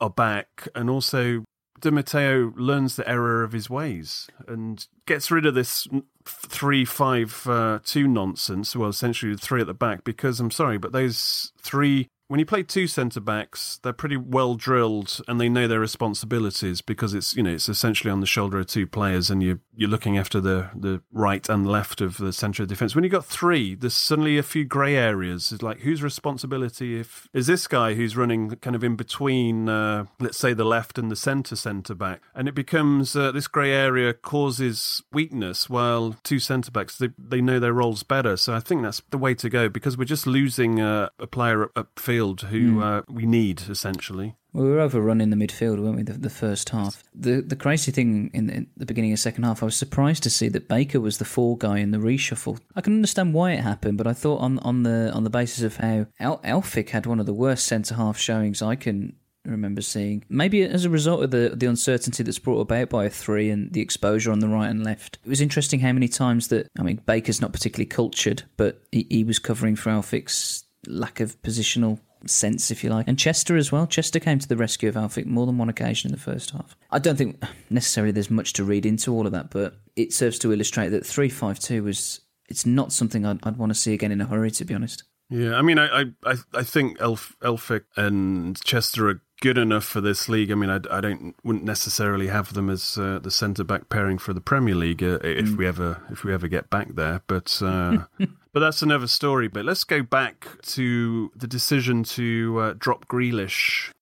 [0.00, 1.44] are back, and also
[1.80, 5.88] Di Matteo learns the error of his ways and gets rid of this
[6.24, 8.76] three-five-two uh, nonsense.
[8.76, 12.62] Well, essentially three at the back, because I'm sorry, but those three when you play
[12.62, 17.42] two centre backs, they're pretty well drilled and they know their responsibilities because it's you
[17.42, 20.70] know it's essentially on the shoulder of two players and you you're looking after the
[20.72, 22.94] the right and left of the centre of defence.
[22.94, 25.50] When you've got three, there's suddenly a few grey areas.
[25.50, 30.04] It's like whose responsibility if is this guy who's running kind of in between, uh,
[30.20, 33.72] let's say the left and the centre centre back, and it becomes uh, this grey
[33.72, 38.36] area causes weakness while two centre backs they they know their roles better.
[38.36, 41.66] So I think that's the way to go because we're just losing uh, a player
[41.74, 42.82] upfield who mm.
[42.82, 44.36] uh, we need essentially.
[44.52, 46.02] Well, we were overrun in the midfield, weren't we?
[46.02, 47.04] The, the first half.
[47.14, 49.76] The the crazy thing in the, in the, beginning of the second half, I was
[49.76, 52.58] surprised to see that Baker was the four guy in the reshuffle.
[52.74, 55.62] I can understand why it happened, but I thought on on the on the basis
[55.62, 59.82] of how Al- Elphick had one of the worst centre half showings I can remember
[59.82, 60.24] seeing.
[60.28, 63.72] Maybe as a result of the the uncertainty that's brought about by a three and
[63.72, 65.18] the exposure on the right and left.
[65.24, 69.06] It was interesting how many times that I mean Baker's not particularly cultured, but he,
[69.08, 73.08] he was covering for Elphick's lack of positional sense, if you like.
[73.08, 73.86] And Chester as well.
[73.86, 76.76] Chester came to the rescue of Elphick more than one occasion in the first half.
[76.90, 80.38] I don't think necessarily there's much to read into all of that, but it serves
[80.40, 82.20] to illustrate that 352 was.
[82.48, 85.04] It's not something I'd, I'd want to see again in a hurry, to be honest.
[85.30, 90.00] Yeah, I mean, I I, I think Elf, Elphick and Chester are good enough for
[90.00, 90.50] this league.
[90.50, 94.18] I mean, I, I don't wouldn't necessarily have them as uh, the centre back pairing
[94.18, 95.56] for the Premier League uh, if mm.
[95.56, 97.22] we ever if we ever get back there.
[97.26, 98.04] But uh,
[98.52, 99.46] But that's another story.
[99.46, 103.92] But let's go back to the decision to uh, drop Grealish.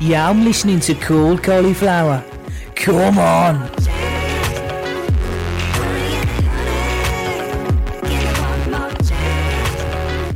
[0.00, 2.24] Yeah, I'm listening to Cool Cauliflower.
[2.74, 3.79] Come on.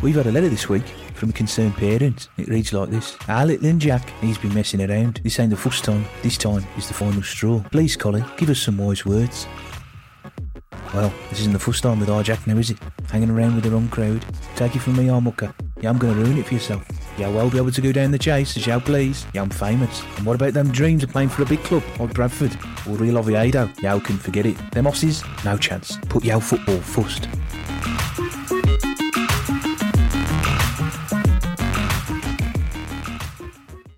[0.05, 2.29] We've had a letter this week from a concerned parent.
[2.37, 3.17] It reads like this.
[3.27, 5.23] Our little Jack, he's been messing around.
[5.25, 6.05] This ain't the first time.
[6.23, 7.65] This time is the final straw.
[7.73, 9.47] Please, Collie, give us some wise words.
[10.93, 12.77] Well, this isn't the first time with our Jack now, is it?
[13.11, 14.23] Hanging around with the wrong crowd.
[14.57, 15.55] Take it from me, Armucker.
[15.81, 16.87] Yeah, I'm going to ruin it for yourself.
[17.17, 19.25] Yeah, well be able to go down the chase as you please.
[19.33, 20.03] Yeah, I'm famous.
[20.19, 22.55] And what about them dreams of playing for a big club like Bradford
[22.87, 23.71] or Real Oviedo?
[23.81, 24.59] Yeah, I can forget it.
[24.73, 25.97] Them Aussies, no chance.
[26.11, 27.27] Put your football first.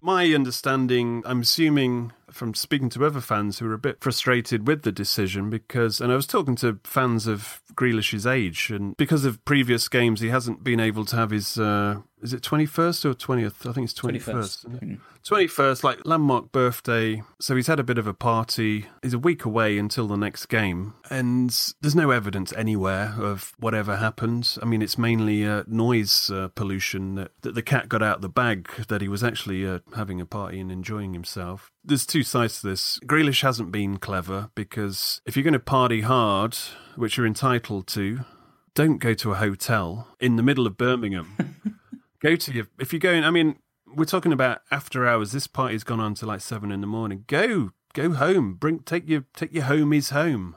[0.06, 4.82] My understanding, I'm assuming from speaking to other fans who were a bit frustrated with
[4.82, 9.44] the decision because, and I was talking to fans of Grealish's age, and because of
[9.44, 11.58] previous games, he hasn't been able to have his.
[11.58, 13.68] Uh, is it 21st or 20th?
[13.68, 14.80] I think it's 21st.
[14.80, 14.98] 21st.
[15.26, 17.22] 21st, like landmark birthday.
[17.40, 18.86] So he's had a bit of a party.
[19.02, 20.94] He's a week away until the next game.
[21.10, 24.56] And there's no evidence anywhere of whatever happened.
[24.62, 28.28] I mean, it's mainly uh, noise uh, pollution that, that the cat got out the
[28.28, 31.72] bag, that he was actually uh, having a party and enjoying himself.
[31.84, 33.00] There's two sides to this.
[33.04, 36.56] Grealish hasn't been clever because if you're going to party hard,
[36.94, 38.20] which you're entitled to,
[38.74, 41.56] don't go to a hotel in the middle of Birmingham.
[42.20, 43.24] go to your if you're going.
[43.24, 43.56] I mean,
[43.96, 45.32] we're talking about after hours.
[45.32, 47.24] This party's gone on to like seven in the morning.
[47.26, 48.54] Go, go home.
[48.54, 50.56] Bring take your take your homies home.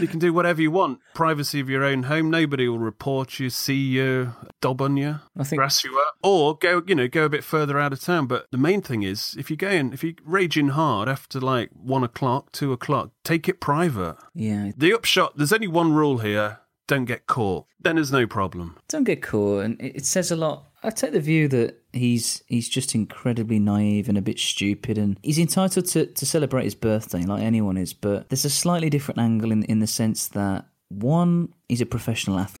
[0.00, 0.98] You can do whatever you want.
[1.14, 2.30] Privacy of your own home.
[2.30, 6.56] Nobody will report you, see you, dob on you, I think grass you up, or
[6.56, 8.26] go you know go a bit further out of town.
[8.26, 12.04] But the main thing is if you're going if you're raging hard after like one
[12.04, 14.16] o'clock, two o'clock, take it private.
[14.34, 14.72] Yeah.
[14.76, 15.36] The upshot.
[15.36, 16.60] There's only one rule here.
[16.88, 17.66] Don't get caught.
[17.80, 18.78] Then there's no problem.
[18.88, 20.66] Don't get caught, and it, it says a lot.
[20.82, 25.18] I take the view that he's he's just incredibly naive and a bit stupid, and
[25.22, 27.92] he's entitled to, to celebrate his birthday like anyone is.
[27.92, 32.38] But there's a slightly different angle in in the sense that one, he's a professional
[32.38, 32.60] athlete.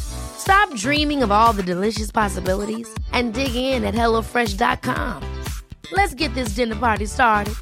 [0.00, 5.22] Stop dreaming of all the delicious possibilities and dig in at HelloFresh.com.
[5.92, 7.54] Let's get this dinner party started.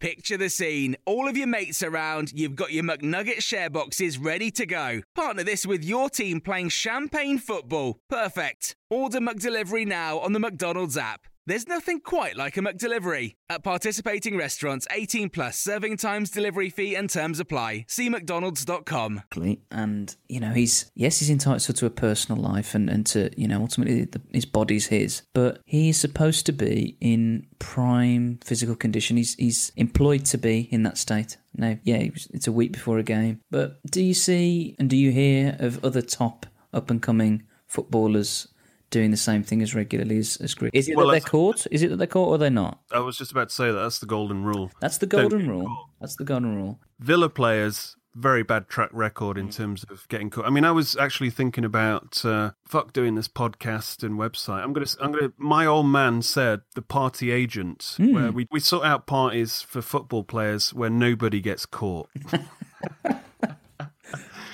[0.00, 0.96] Picture the scene.
[1.06, 5.00] All of your mates around, you've got your McNugget share boxes ready to go.
[5.14, 7.98] Partner this with your team playing champagne football.
[8.10, 8.76] Perfect.
[8.90, 11.26] Order McDelivery now on the McDonald's app.
[11.46, 13.34] There's nothing quite like a McDelivery.
[13.50, 17.84] At participating restaurants, 18 plus serving times, delivery fee, and terms apply.
[17.86, 19.24] See McDonald's.com.
[19.70, 23.46] And, you know, he's, yes, he's entitled to a personal life and, and to, you
[23.46, 29.18] know, ultimately the, his body's his, but he's supposed to be in prime physical condition.
[29.18, 31.36] He's, he's employed to be in that state.
[31.54, 35.12] Now, yeah, it's a week before a game, but do you see and do you
[35.12, 38.48] hear of other top up and coming footballers
[38.94, 40.70] doing the same thing as regularly as, as Greek.
[40.72, 41.66] Is it Well, that they're caught?
[41.72, 42.78] Is it that they're caught or they're not?
[42.92, 44.70] I was just about to say that that's the golden rule.
[44.80, 45.66] That's the Don't golden rule.
[45.66, 45.88] caught.
[46.00, 46.78] That's the golden rule.
[47.00, 50.46] Villa players very bad track record in terms of getting caught.
[50.46, 54.62] I mean, I was actually thinking about uh, fuck doing this podcast and website.
[54.62, 55.32] I'm gonna, I'm gonna.
[55.36, 58.12] My old man said the party agent, Hmm.
[58.14, 62.08] where we we sort out parties for football players where nobody gets caught.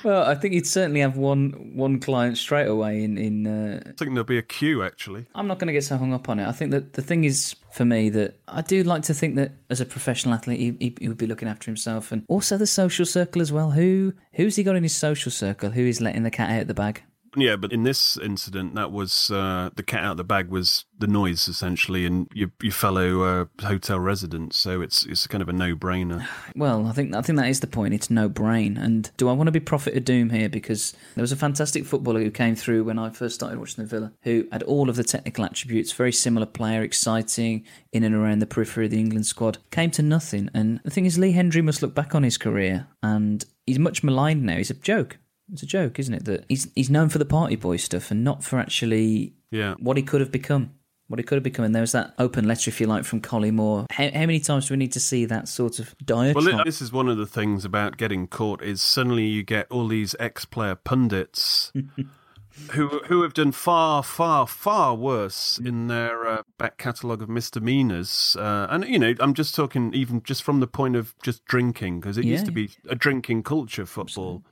[0.04, 3.02] Well, I think you'd certainly have one one client straight away.
[3.02, 5.26] In in, uh, I think there'll be a queue actually.
[5.34, 6.46] I'm not going to get so hung up on it.
[6.46, 9.52] I think that the thing is for me that I do like to think that
[9.68, 12.66] as a professional athlete, he, he, he would be looking after himself and also the
[12.66, 13.70] social circle as well.
[13.70, 15.70] Who who's he got in his social circle?
[15.70, 17.02] Who is letting the cat out of the bag?
[17.36, 20.84] Yeah, but in this incident, that was uh, the cat out of the bag was
[20.98, 24.58] the noise essentially, and your your fellow uh, hotel residents.
[24.58, 26.26] So it's it's kind of a no brainer.
[26.56, 27.94] Well, I think I think that is the point.
[27.94, 28.76] It's no brain.
[28.76, 30.48] And do I want to be prophet of doom here?
[30.48, 33.88] Because there was a fantastic footballer who came through when I first started watching the
[33.88, 38.40] Villa, who had all of the technical attributes, very similar player, exciting in and around
[38.40, 39.58] the periphery of the England squad.
[39.70, 40.50] Came to nothing.
[40.52, 44.02] And the thing is, Lee Hendrie must look back on his career, and he's much
[44.02, 44.56] maligned now.
[44.56, 45.18] He's a joke.
[45.52, 46.24] It's a joke, isn't it?
[46.26, 49.74] That he's he's known for the party boy stuff and not for actually Yeah.
[49.78, 50.72] what he could have become.
[51.08, 51.64] What he could have become.
[51.64, 53.86] And there was that open letter, if you like, from Collymore.
[53.90, 56.44] How, how many times do we need to see that sort of diatribe?
[56.46, 59.88] Well, this is one of the things about getting caught is suddenly you get all
[59.88, 61.72] these ex-player pundits
[62.72, 68.36] who who have done far, far, far worse in their uh, back catalogue of misdemeanors.
[68.38, 72.00] Uh, and you know, I'm just talking even just from the point of just drinking
[72.00, 72.66] because it used to Yeah.
[72.66, 74.44] be a drinking culture football.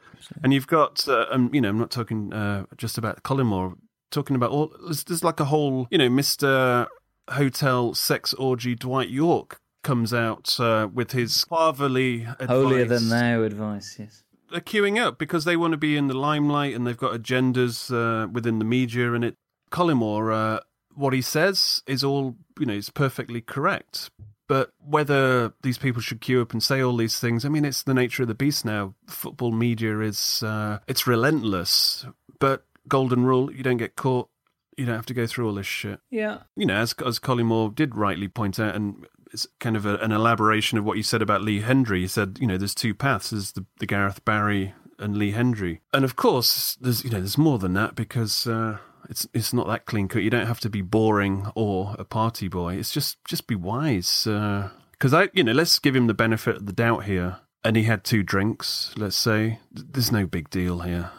[0.42, 3.76] And you've got, uh, um, you know, I'm not talking uh, just about Collymore.
[4.10, 4.72] talking about all.
[4.84, 6.88] There's, there's like a whole, you know, Mister
[7.30, 12.48] Hotel sex orgy Dwight Yorke comes out uh, with his fatherly advice.
[12.48, 14.24] Holier than thou advice, yes.
[14.50, 17.92] They're queuing up because they want to be in the limelight and they've got agendas
[17.92, 19.12] uh, within the media.
[19.12, 19.34] And it,
[19.70, 20.60] Collymore, uh,
[20.94, 24.10] what he says is all, you know, is perfectly correct.
[24.48, 27.82] But whether these people should queue up and say all these things, I mean, it's
[27.82, 28.94] the nature of the beast now.
[29.06, 32.06] Football media is, uh, it's relentless.
[32.40, 34.28] But golden rule, you don't get caught.
[34.76, 36.00] You don't have to go through all this shit.
[36.10, 36.38] Yeah.
[36.56, 40.12] You know, as as Collymore did rightly point out, and it's kind of a, an
[40.12, 42.00] elaboration of what you said about Lee Hendrie.
[42.00, 45.80] He said, you know, there's two paths: there's the, the Gareth Barry and Lee Hendrie,
[45.92, 49.66] and of course, there's you know, there's more than that because uh, it's it's not
[49.68, 50.22] that clean cut.
[50.22, 52.74] You don't have to be boring or a party boy.
[52.74, 54.24] It's just just be wise.
[54.24, 57.38] Because I, you know, let's give him the benefit of the doubt here.
[57.64, 58.94] And he had two drinks.
[58.96, 61.10] Let's say there's no big deal here.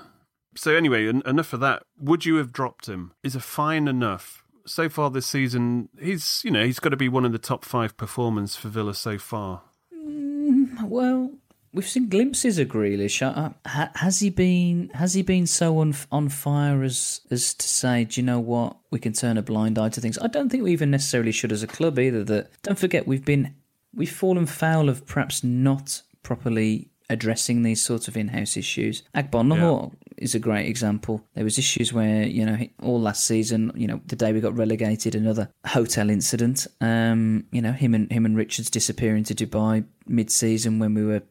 [0.55, 1.83] So anyway, en- enough of that.
[1.97, 3.13] Would you have dropped him?
[3.23, 4.43] Is a fine enough?
[4.65, 7.65] So far this season, he's you know he's got to be one of the top
[7.65, 9.63] five performers for Villa so far.
[9.93, 11.31] Mm, well,
[11.73, 13.21] we've seen glimpses of Grealish.
[13.21, 14.89] Uh, ha- has he been?
[14.93, 18.77] Has he been so on on fire as as to say, do you know what?
[18.91, 20.17] We can turn a blind eye to things.
[20.19, 22.23] I don't think we even necessarily should as a club either.
[22.23, 23.55] That don't forget we've been
[23.93, 29.01] we've fallen foul of perhaps not properly addressing these sorts of in-house issues.
[29.15, 31.25] Agbonlahor is a great example.
[31.34, 34.55] There was issues where you know all last season, you know, the day we got
[34.55, 36.67] relegated, another hotel incident.
[36.82, 41.23] Um, you know, him and him and Richards disappearing to Dubai mid-season when we were,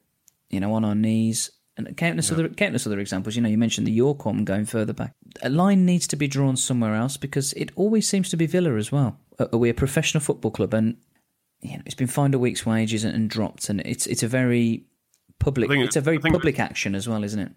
[0.50, 1.50] you know, on our knees.
[1.76, 3.36] And countless other countless other examples.
[3.36, 5.14] You know, you mentioned the Yorke one going further back.
[5.42, 8.74] A line needs to be drawn somewhere else because it always seems to be Villa
[8.74, 9.20] as well.
[9.38, 10.96] Are we a professional football club and
[11.60, 14.28] you know, it's been fined a week's wages and, and dropped, and it's it's a
[14.28, 14.86] very
[15.38, 15.70] public.
[15.70, 17.52] It- It's a very I think it- public action as well, isn't it?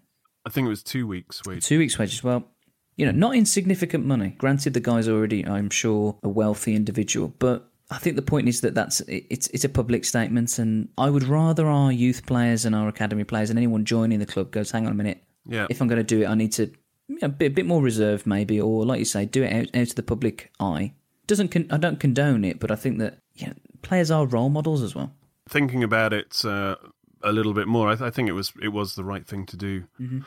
[0.46, 1.42] I think it was two weeks.
[1.44, 2.22] Wait, Two weeks' wages.
[2.22, 2.44] Well,
[2.96, 4.34] you know, not insignificant money.
[4.38, 8.60] Granted, the guy's already, I'm sure, a wealthy individual, but I think the point is
[8.62, 12.74] that that's it's it's a public statement, and I would rather our youth players and
[12.74, 15.66] our academy players and anyone joining the club goes, hang on a minute, Yeah.
[15.68, 16.70] if I'm going to do it, I need to
[17.08, 19.76] you know, be a bit more reserved, maybe, or like you say, do it out,
[19.78, 20.94] out to the public eye.
[21.26, 24.48] Doesn't con- I don't condone it, but I think that you know, players are role
[24.50, 25.12] models as well.
[25.48, 26.76] thinking about it uh,
[27.22, 29.44] a little bit more, I, th- I think it was it was the right thing
[29.46, 30.24] to do Mhm.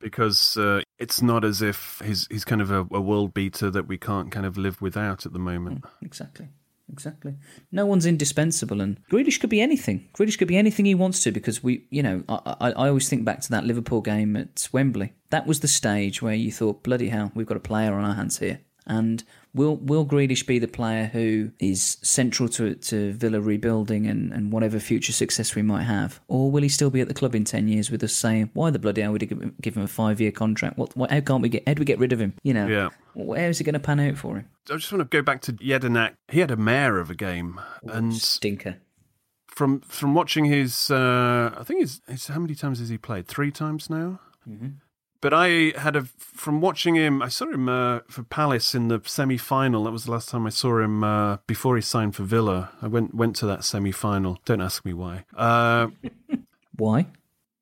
[0.00, 3.86] because uh, it's not as if he's he's kind of a, a world beater that
[3.86, 5.84] we can't kind of live without at the moment.
[6.02, 6.48] Exactly.
[6.92, 7.34] Exactly.
[7.72, 10.08] No one's indispensable, and Grealish could be anything.
[10.16, 13.08] Grealish could be anything he wants to because we, you know, I, I, I always
[13.08, 15.12] think back to that Liverpool game at Wembley.
[15.30, 18.14] That was the stage where you thought, bloody hell, we've got a player on our
[18.14, 18.60] hands here.
[18.86, 24.30] And will will Grealish be the player who is central to to Villa rebuilding and,
[24.30, 27.34] and whatever future success we might have, or will he still be at the club
[27.34, 29.74] in ten years with us saying, why the bloody hell would he give him, give
[29.74, 30.76] him a five year contract?
[30.76, 32.34] What, what how can't we get how do we get rid of him?
[32.42, 32.90] You know, Yeah.
[33.14, 34.48] where is it going to pan out for him?
[34.70, 36.14] I just want to go back to Jedinak.
[36.28, 38.76] He had a mare of a game, and stinker.
[39.46, 43.26] From from watching his, uh, I think his, his how many times has he played?
[43.26, 44.20] Three times now.
[44.48, 44.68] Mm-hmm.
[45.20, 47.22] But I had a from watching him.
[47.22, 49.84] I saw him uh, for Palace in the semi final.
[49.84, 52.70] That was the last time I saw him uh, before he signed for Villa.
[52.82, 54.38] I went went to that semi final.
[54.44, 55.24] Don't ask me why.
[55.36, 55.88] Uh,
[56.76, 57.06] Why?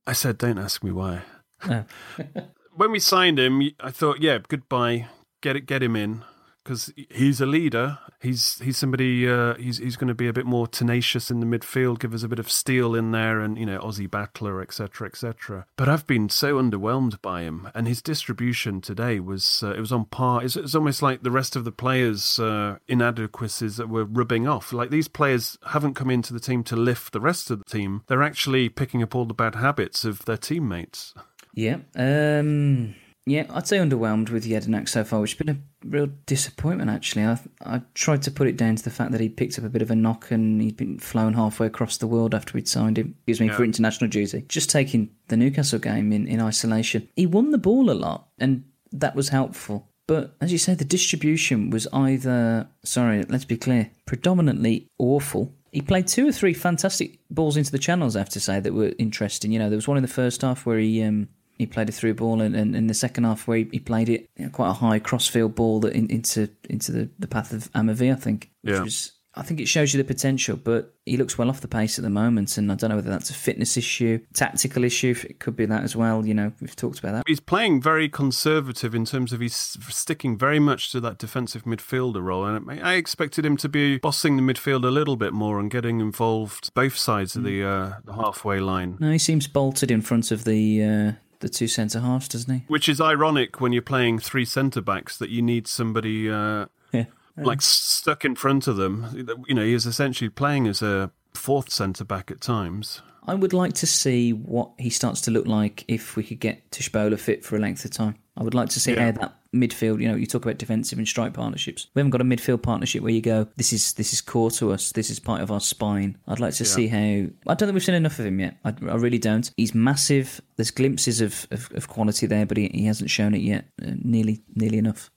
[0.06, 1.22] I said, don't ask me why.
[1.68, 1.84] Oh.
[2.74, 5.06] when we signed him, I thought, yeah, goodbye.
[5.42, 6.24] Get it, get him in
[6.62, 7.98] because he's a leader.
[8.20, 9.29] He's he's somebody.
[9.29, 12.22] Uh, he's he's going to be a bit more tenacious in the midfield, give us
[12.22, 15.66] a bit of steel in there, and you know, Aussie battler, etc., etc.
[15.77, 19.92] But I've been so underwhelmed by him, and his distribution today was uh, it was
[19.92, 20.42] on par.
[20.44, 24.72] It's, it's almost like the rest of the players' uh, inadequacies that were rubbing off.
[24.72, 28.03] Like these players haven't come into the team to lift the rest of the team.
[28.07, 31.14] They're actually picking up all the bad habits of their teammates.
[31.55, 31.79] Yeah.
[31.94, 32.94] Um,
[33.27, 37.25] yeah, I'd say underwhelmed with Jedinak so far, which has been a real disappointment, actually.
[37.25, 39.68] I, I tried to put it down to the fact that he picked up a
[39.68, 42.99] bit of a knock and he'd been flown halfway across the world after we'd signed
[42.99, 44.45] him, excuse me, for international duty.
[44.49, 47.09] Just taking the Newcastle game in, in isolation.
[47.16, 49.88] He won the ball a lot, and that was helpful.
[50.07, 55.55] But as you say, the distribution was either, sorry, let's be clear, predominantly awful.
[55.71, 58.75] He played two or three fantastic balls into the channels, I have to say, that
[58.75, 59.53] were interesting.
[59.53, 61.29] You know, there was one in the first half where he um,
[61.62, 64.09] he played a through ball, and, and in the second half where he, he played
[64.09, 67.53] it you know, quite a high crossfield ball that in, into into the, the path
[67.53, 68.51] of Amavi, I think.
[68.62, 68.83] Which Yeah.
[68.83, 71.98] was, I think it shows you the potential, but he looks well off the pace
[71.98, 75.14] at the moment, and I don't know whether that's a fitness issue, tactical issue.
[75.24, 76.26] It could be that as well.
[76.26, 77.24] You know, we've talked about that.
[77.26, 82.22] He's playing very conservative in terms of he's sticking very much to that defensive midfielder
[82.22, 85.70] role, and I expected him to be bossing the midfield a little bit more and
[85.70, 88.99] getting involved both sides of the uh, the halfway line.
[89.01, 91.12] No, he seems bolted in front of the uh,
[91.43, 92.64] the two centre halves, doesn't he?
[92.68, 97.05] Which is ironic when you're playing three centre backs that you need somebody uh, yeah.
[97.36, 99.26] like stuck in front of them.
[99.47, 103.03] You know, he is essentially playing as a fourth centre back at times.
[103.26, 106.70] I would like to see what he starts to look like if we could get
[106.70, 108.16] Tshibola fit for a length of time.
[108.36, 109.12] I would like to see Yeah.
[109.12, 110.00] how that midfield.
[110.00, 111.88] You know, you talk about defensive and strike partnerships.
[111.94, 114.72] We haven't got a midfield partnership where you go, this is this is core to
[114.72, 114.92] us.
[114.92, 116.18] This is part of our spine.
[116.26, 116.70] I'd like to Yeah.
[116.70, 116.98] see how.
[116.98, 118.57] I don't think we've seen enough of him yet.
[118.64, 119.50] I, I really don't.
[119.57, 120.40] He's massive.
[120.57, 123.66] There's glimpses of, of, of quality there, but he, he hasn't shown it yet.
[123.80, 125.11] Uh, nearly nearly enough.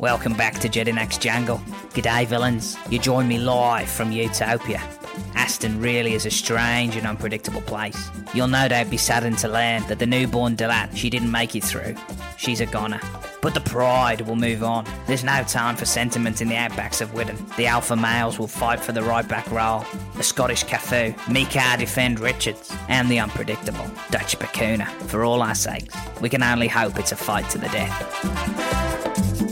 [0.00, 1.58] Welcome back to Jedinak's Jungle.
[1.94, 2.76] G'day, villains.
[2.90, 4.80] You join me live from Utopia.
[5.46, 8.10] Aston really is a strange and unpredictable place.
[8.34, 11.54] You'll no doubt be saddened to learn that the newborn De Laet, she didn't make
[11.54, 11.94] it through.
[12.36, 13.00] She's a goner.
[13.42, 14.84] But the pride will move on.
[15.06, 17.38] There's no time for sentiment in the outbacks of Witton.
[17.56, 19.84] The alpha males will fight for the right back role.
[20.16, 24.88] The Scottish Cafu, Micah defend Richards, and the unpredictable Dutch Bacuna.
[25.02, 29.45] For all our sakes, we can only hope it's a fight to the death.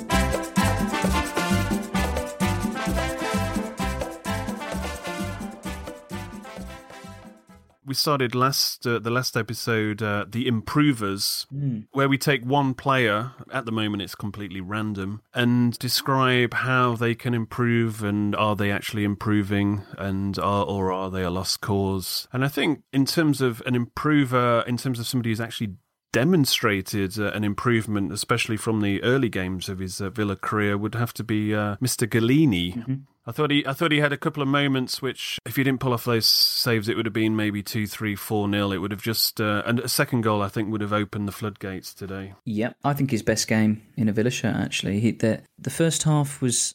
[7.87, 11.87] We started last uh, the last episode, uh, the improvers, Mm.
[11.93, 13.33] where we take one player.
[13.53, 18.71] At the moment, it's completely random, and describe how they can improve, and are they
[18.71, 22.27] actually improving, and are or are they a lost cause?
[22.33, 25.75] And I think in terms of an improver, in terms of somebody who's actually
[26.13, 30.95] demonstrated uh, an improvement, especially from the early games of his uh, Villa career, would
[30.95, 32.09] have to be uh, Mr.
[32.09, 33.03] Gollini.
[33.27, 35.81] I thought he, I thought he had a couple of moments which, if he didn't
[35.81, 38.71] pull off those saves, it would have been maybe two, three, four nil.
[38.73, 41.33] It would have just, uh, and a second goal, I think, would have opened the
[41.33, 42.35] floodgates today.
[42.45, 44.55] Yep, I think his best game in a Villa shirt.
[44.55, 46.75] Actually, he, the the first half was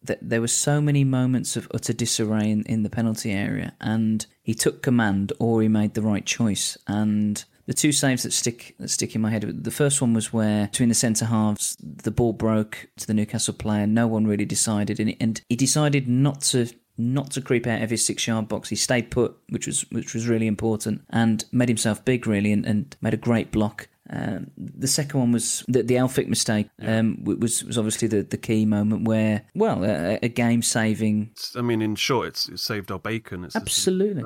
[0.00, 4.26] that there were so many moments of utter disarray in, in the penalty area, and
[4.42, 6.78] he took command or he made the right choice.
[6.86, 9.62] And the two saves that stick that stick in my head.
[9.62, 13.52] The first one was where between the centre halves, the ball broke to the Newcastle
[13.52, 13.86] player.
[13.86, 17.90] No one really decided, and, and he decided not to not to creep out of
[17.90, 18.70] his six yard box.
[18.70, 22.64] He stayed put, which was which was really important, and made himself big really, and,
[22.64, 23.88] and made a great block.
[24.10, 26.70] Um, the second one was the, the mistake.
[26.80, 31.32] Um, was was obviously the, the key moment where, well, a, a game saving.
[31.54, 33.44] I mean, in short, it's, it saved our bacon.
[33.44, 34.22] It's Absolutely.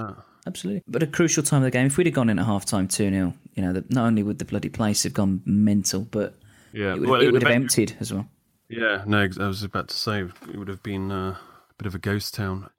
[0.47, 0.82] Absolutely.
[0.88, 1.86] But a crucial time of the game.
[1.86, 4.22] If we'd have gone in at half time 2 0, you know, the, not only
[4.22, 6.34] would the bloody place have gone mental, but
[6.72, 8.28] Yeah, it would, well, it it would have have- emptied as well.
[8.68, 11.95] Yeah, no, I was about to say it would have been uh, a bit of
[11.95, 12.70] a ghost town.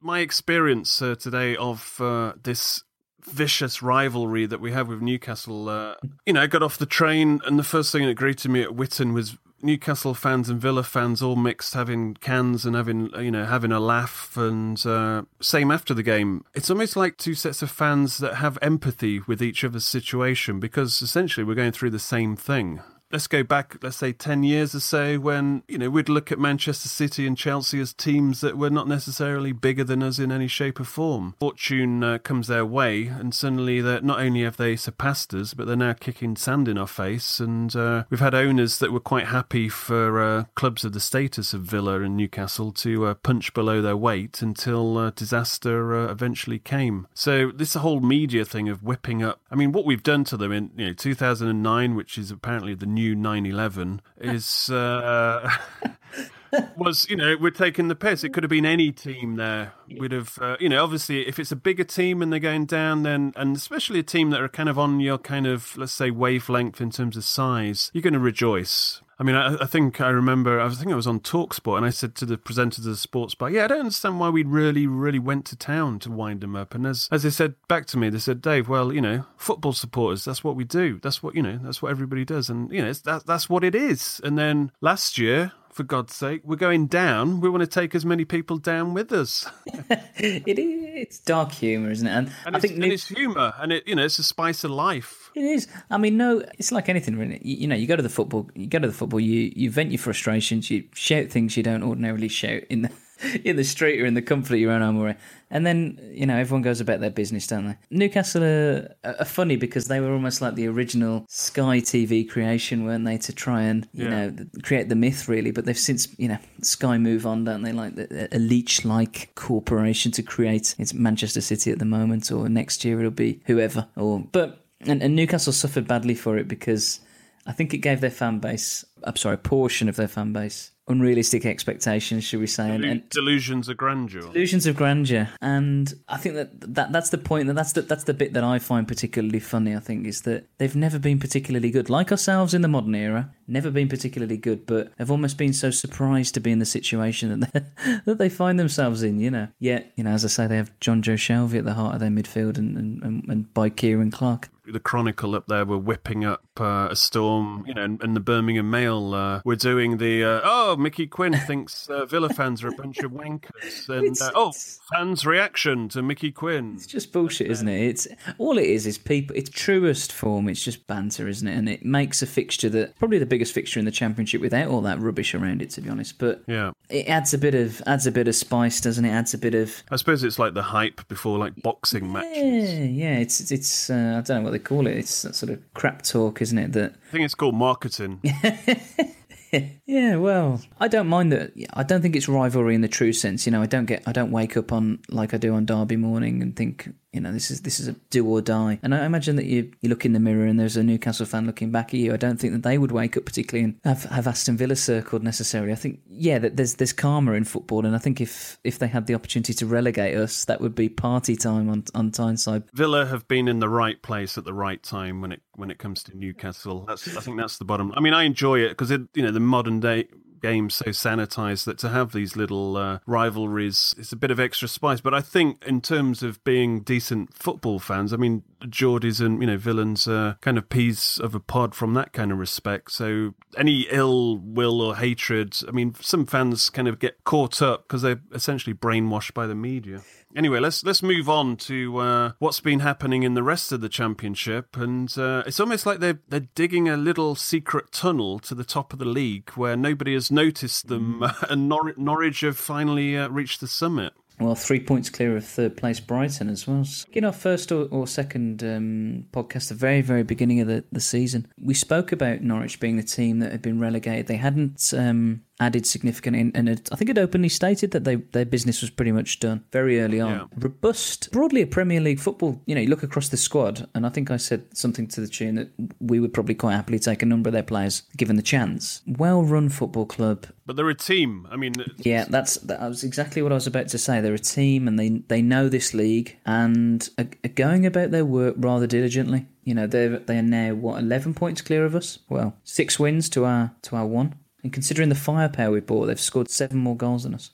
[0.00, 2.82] My experience uh, today of uh, this
[3.24, 5.94] vicious rivalry that we have with Newcastle, uh,
[6.26, 8.74] you know, I got off the train and the first thing that greeted me at
[8.74, 13.44] Witton was Newcastle fans and Villa fans all mixed, having cans and having you know
[13.44, 16.44] having a laugh, and uh, same after the game.
[16.54, 21.02] It's almost like two sets of fans that have empathy with each other's situation because
[21.02, 22.80] essentially we're going through the same thing.
[23.12, 26.38] Let's go back, let's say, 10 years or so, when, you know, we'd look at
[26.38, 30.48] Manchester City and Chelsea as teams that were not necessarily bigger than us in any
[30.48, 31.34] shape or form.
[31.38, 35.66] Fortune uh, comes their way, and suddenly they're, not only have they surpassed us, but
[35.66, 37.38] they're now kicking sand in our face.
[37.38, 41.52] And uh, we've had owners that were quite happy for uh, clubs of the status
[41.52, 46.58] of Villa and Newcastle to uh, punch below their weight until uh, disaster uh, eventually
[46.58, 47.06] came.
[47.12, 50.50] So this whole media thing of whipping up, I mean, what we've done to them
[50.50, 54.70] in you know 2009, which is apparently the new 9/11, is.
[54.70, 55.50] Uh,
[56.76, 58.24] was you know we're taking the piss.
[58.24, 59.72] It could have been any team there.
[59.98, 63.02] We'd have uh, you know obviously if it's a bigger team and they're going down,
[63.02, 66.10] then and especially a team that are kind of on your kind of let's say
[66.10, 69.00] wavelength in terms of size, you're going to rejoice.
[69.22, 70.60] I mean, I, I think I remember.
[70.60, 73.36] I think I was on Talksport, and I said to the presenters of the sports
[73.36, 76.56] bar, "Yeah, I don't understand why we really, really went to town to wind them
[76.56, 79.24] up." And as as they said back to me, they said, "Dave, well, you know,
[79.36, 80.98] football supporters, that's what we do.
[81.04, 81.60] That's what you know.
[81.62, 85.52] That's what everybody does, and you know, that's what it is." And then last year,
[85.72, 87.40] for God's sake, we're going down.
[87.40, 89.48] We want to take as many people down with us.
[90.16, 92.10] it is it's dark humour, isn't it?
[92.10, 94.64] And, And, I it's, think and it's humour, and it you know, it's a spice
[94.64, 95.30] of life.
[95.34, 95.66] It is.
[95.90, 97.40] I mean, no, it's like anything, really.
[97.42, 99.70] You, you know, you go to the football, you go to the football, you you
[99.70, 102.90] vent your frustrations, you shout things you don't ordinarily shout in the
[103.44, 105.16] in the street or in the comfort of your own home, or
[105.52, 107.76] and then you know everyone goes about their business, don't they?
[107.90, 113.04] Newcastle are, are funny because they were almost like the original Sky TV creation, weren't
[113.04, 113.18] they?
[113.18, 114.10] To try and you Yeah.
[114.30, 115.52] know create the myth, really.
[115.52, 117.72] But they've since you know Sky move on, don't they?
[117.72, 120.74] Like the, a leech-like corporation to create.
[120.78, 123.86] It's Manchester City at the moment, or next year it'll be whoever.
[123.96, 127.00] Or but and, and Newcastle suffered badly for it because
[127.46, 130.72] I think it gave their fan base, I'm sorry, a portion of their fan base,
[130.88, 134.22] unrealistic expectations, should we say, and, and Delusions of grandeur.
[134.22, 135.28] Delusions of grandeur.
[135.40, 137.46] And I think that, that that's the point.
[137.46, 139.74] That that's the, that's the bit that I find particularly funny.
[139.74, 143.32] I think is that they've never been particularly good, like ourselves in the modern era.
[143.46, 147.40] Never been particularly good, but have almost been so surprised to be in the situation
[147.40, 149.20] that they, that they find themselves in.
[149.20, 151.94] You know, yet you know, as I say, they have Jonjo Shelvey at the heart
[151.94, 154.50] of their midfield, and and, and, and by Ciaran Clark.
[154.66, 158.20] the Chronicle up there were whipping up uh, a storm, you know, and, and the
[158.20, 162.68] Birmingham Mail uh, were doing the uh, oh Mickey Quinn thinks uh, Villa fans are
[162.68, 164.52] a bunch of wankers, and uh, oh
[164.92, 166.74] fans' reaction to Mickey Quinn.
[166.76, 167.86] It's just bullshit, isn't it?
[167.86, 169.34] It's all it is is people.
[169.36, 170.48] It's truest form.
[170.48, 171.56] It's just banter, isn't it?
[171.56, 174.80] And it makes a fixture that probably the biggest fixture in the championship without all
[174.82, 175.70] that rubbish around it.
[175.70, 178.80] To be honest, but Yeah, it adds a bit of adds a bit of spice,
[178.80, 179.10] doesn't it?
[179.10, 182.72] Adds a bit of I suppose it's like the hype before like boxing matches.
[182.72, 183.18] yeah, yeah.
[183.18, 184.96] It's it's, it's uh, I don't know what they call it.
[184.96, 186.72] It's that sort of crap talk, isn't it?
[186.72, 188.20] That I think it's called marketing.
[189.86, 191.52] yeah, well, I don't mind that.
[191.74, 193.46] I don't think it's rivalry in the true sense.
[193.46, 195.96] You know, I don't get, I don't wake up on like I do on Derby
[195.96, 198.78] morning and think, you know, this is this is a do or die.
[198.82, 201.46] And I imagine that you you look in the mirror and there's a Newcastle fan
[201.46, 202.14] looking back at you.
[202.14, 205.22] I don't think that they would wake up particularly and have, have Aston Villa circled
[205.22, 205.72] necessarily.
[205.72, 208.86] I think, yeah, that there's there's karma in football, and I think if if they
[208.86, 212.64] had the opportunity to relegate us, that would be party time on on Tyneside.
[212.72, 215.78] Villa have been in the right place at the right time when it when it
[215.78, 216.86] comes to Newcastle.
[216.86, 217.92] That's I think that's the bottom.
[217.94, 220.08] I mean, I enjoy it because it you know the modern day
[220.42, 224.68] game's so sanitized that to have these little uh, rivalries is a bit of extra
[224.68, 225.00] spice.
[225.00, 229.46] But I think in terms of being decent football fans, I mean, Geordies and you
[229.46, 232.92] know villains are kind of peas of a pod from that kind of respect.
[232.92, 237.84] So any ill will or hatred, I mean, some fans kind of get caught up
[237.86, 240.02] because they're essentially brainwashed by the media.
[240.34, 243.88] Anyway, let's let's move on to uh, what's been happening in the rest of the
[243.88, 248.64] championship, and uh, it's almost like they're they're digging a little secret tunnel to the
[248.64, 253.28] top of the league where nobody has noticed them, and Nor- Norwich have finally uh,
[253.28, 254.14] reached the summit.
[254.40, 256.84] Well, three points clear of third place Brighton as well.
[257.12, 261.00] In our first or, or second um, podcast, the very, very beginning of the, the
[261.00, 264.26] season, we spoke about Norwich being the team that had been relegated.
[264.26, 268.16] They hadn't um, added significant, in, and it, I think it openly stated that they,
[268.16, 270.30] their business was pretty much done very early on.
[270.30, 270.44] Yeah.
[270.56, 272.60] Robust, broadly a Premier League football.
[272.66, 275.28] You know, you look across the squad, and I think I said something to the
[275.28, 278.42] tune that we would probably quite happily take a number of their players given the
[278.42, 279.02] chance.
[279.06, 281.46] Well run football club, But they're a team.
[281.50, 284.20] I mean, yeah, that's that was exactly what I was about to say.
[284.20, 288.24] They're a team, and they they know this league, and are, are going about their
[288.24, 289.46] work rather diligently.
[289.64, 292.18] You know, they they are now what eleven points clear of us.
[292.28, 296.20] Well, six wins to our to our one, and considering the firepower we bought, they've
[296.20, 297.50] scored seven more goals than us.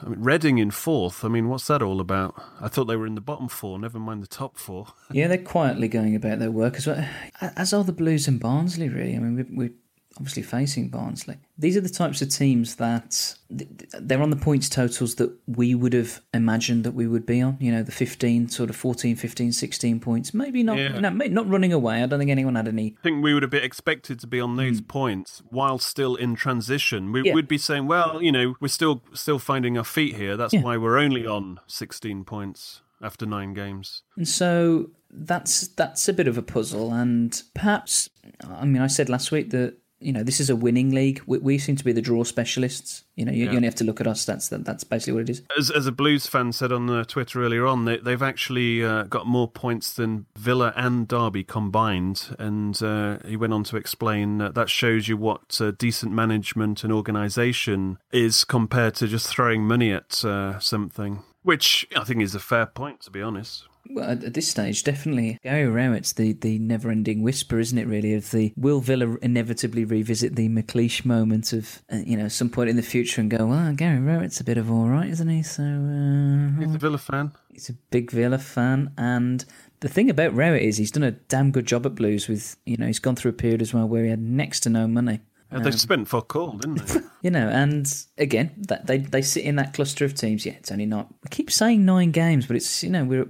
[0.00, 1.24] I mean, Reading in fourth.
[1.24, 2.34] I mean, what's that all about?
[2.60, 3.78] I thought they were in the bottom four.
[3.78, 4.88] Never mind the top four.
[5.10, 7.06] yeah, they're quietly going about their work as well,
[7.40, 8.88] as are the Blues and Barnsley.
[8.88, 9.74] Really, I mean, we, we're
[10.16, 11.38] obviously facing Barnsley.
[11.58, 15.92] These are the types of teams that they're on the points totals that we would
[15.92, 17.56] have imagined that we would be on.
[17.60, 20.34] You know, the 15, sort of 14, 15, 16 points.
[20.34, 20.98] Maybe not, Yeah.
[21.00, 22.02] no, not running away.
[22.02, 22.94] I don't think anyone had any.
[22.98, 24.86] I think we would have been expected to be on those hmm.
[24.86, 27.12] points while still in transition.
[27.12, 27.24] We.
[27.24, 27.34] Yeah.
[27.34, 30.36] We'd be saying, well, you know, we're still still finding our feet here.
[30.36, 30.62] That's Yeah.
[30.62, 34.02] why we're only on 16 points after nine games.
[34.16, 36.92] And so that's that's a bit of a puzzle.
[36.92, 38.08] And perhaps,
[38.42, 41.22] I mean, I said last week that you know this is a winning league.
[41.26, 43.02] We, we seem to be the draw specialists.
[43.16, 43.50] You know, you, Yeah.
[43.52, 44.24] you only have to look at us.
[44.24, 45.42] That's that, that's basically what it is.
[45.56, 49.04] As, as a Blues fan said on uh, Twitter earlier on, they, they've actually uh,
[49.04, 52.34] got more points than Villa and Derby combined.
[52.38, 56.82] And uh, he went on to explain that that shows you what uh, decent management
[56.84, 62.34] and organisation is compared to just throwing money at uh, something, which I think is
[62.34, 63.64] a fair point, to be honest.
[63.90, 67.86] Well, at at this stage, definitely Gary Rowett's the, the never ending whisper, isn't it?
[67.86, 72.48] Really, of the will Villa inevitably revisit the McLeish moment of uh, you know some
[72.48, 75.28] point in the future and go, well, Gary Rowett's a bit of all right, isn't
[75.28, 75.42] he?
[75.42, 77.32] So uh, He's a Villa fan.
[77.52, 79.44] he's a big Villa fan, and
[79.80, 82.26] the thing about Rowett is he's done a damn good job at Blues.
[82.26, 84.70] With you know he's gone through a period as well where he had next to
[84.70, 85.20] no money.
[85.52, 87.00] Uh, They've spent fuck all, didn't they?
[87.22, 87.86] You know, and
[88.18, 90.44] again, that they they sit in that cluster of teams.
[90.44, 91.08] Yeah, it's only not.
[91.24, 93.26] I keep saying nine games, but it's you know we're.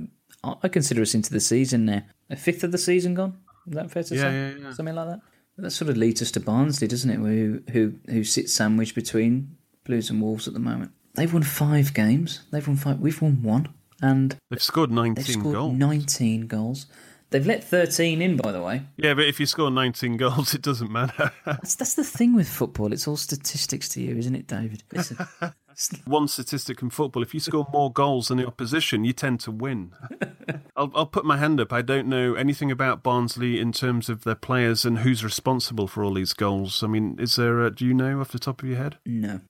[0.63, 2.03] I consider us into the season now.
[2.31, 3.39] A fifth of the season gone.
[3.67, 4.33] Is that fair to Yeah, say?
[4.35, 4.73] yeah, yeah.
[4.73, 5.21] Something like that.
[5.57, 7.17] That sort of leads us to Barnsley, doesn't it?
[7.17, 10.91] Who who who sits sandwiched between Blues and Wolves at the moment.
[11.15, 12.41] They've won five games.
[12.51, 12.99] They've won five.
[12.99, 13.69] We've won one,
[14.03, 15.79] and They've scored 19 they've scored goals.
[15.79, 16.87] nineteen goals.
[17.35, 18.82] They've let 13 in, by the way.
[18.97, 21.32] Yeah, but if you score 19 goals, it doesn't matter.
[21.45, 22.93] That's, that's the thing with football.
[22.93, 24.85] It's all statistics to you, isn't it, David?
[24.93, 25.18] Listen,
[26.05, 29.51] One statistic in football: if you score more goals than the opposition, you tend to
[29.51, 29.91] win.
[30.76, 31.72] I'll, I'll put my hand up.
[31.72, 36.05] I don't know anything about Barnsley in terms of their players and who's responsible for
[36.05, 36.85] all these goals.
[36.85, 37.62] I mean, is there?
[37.62, 38.99] A, do you know off the top of your head?
[39.05, 39.41] no.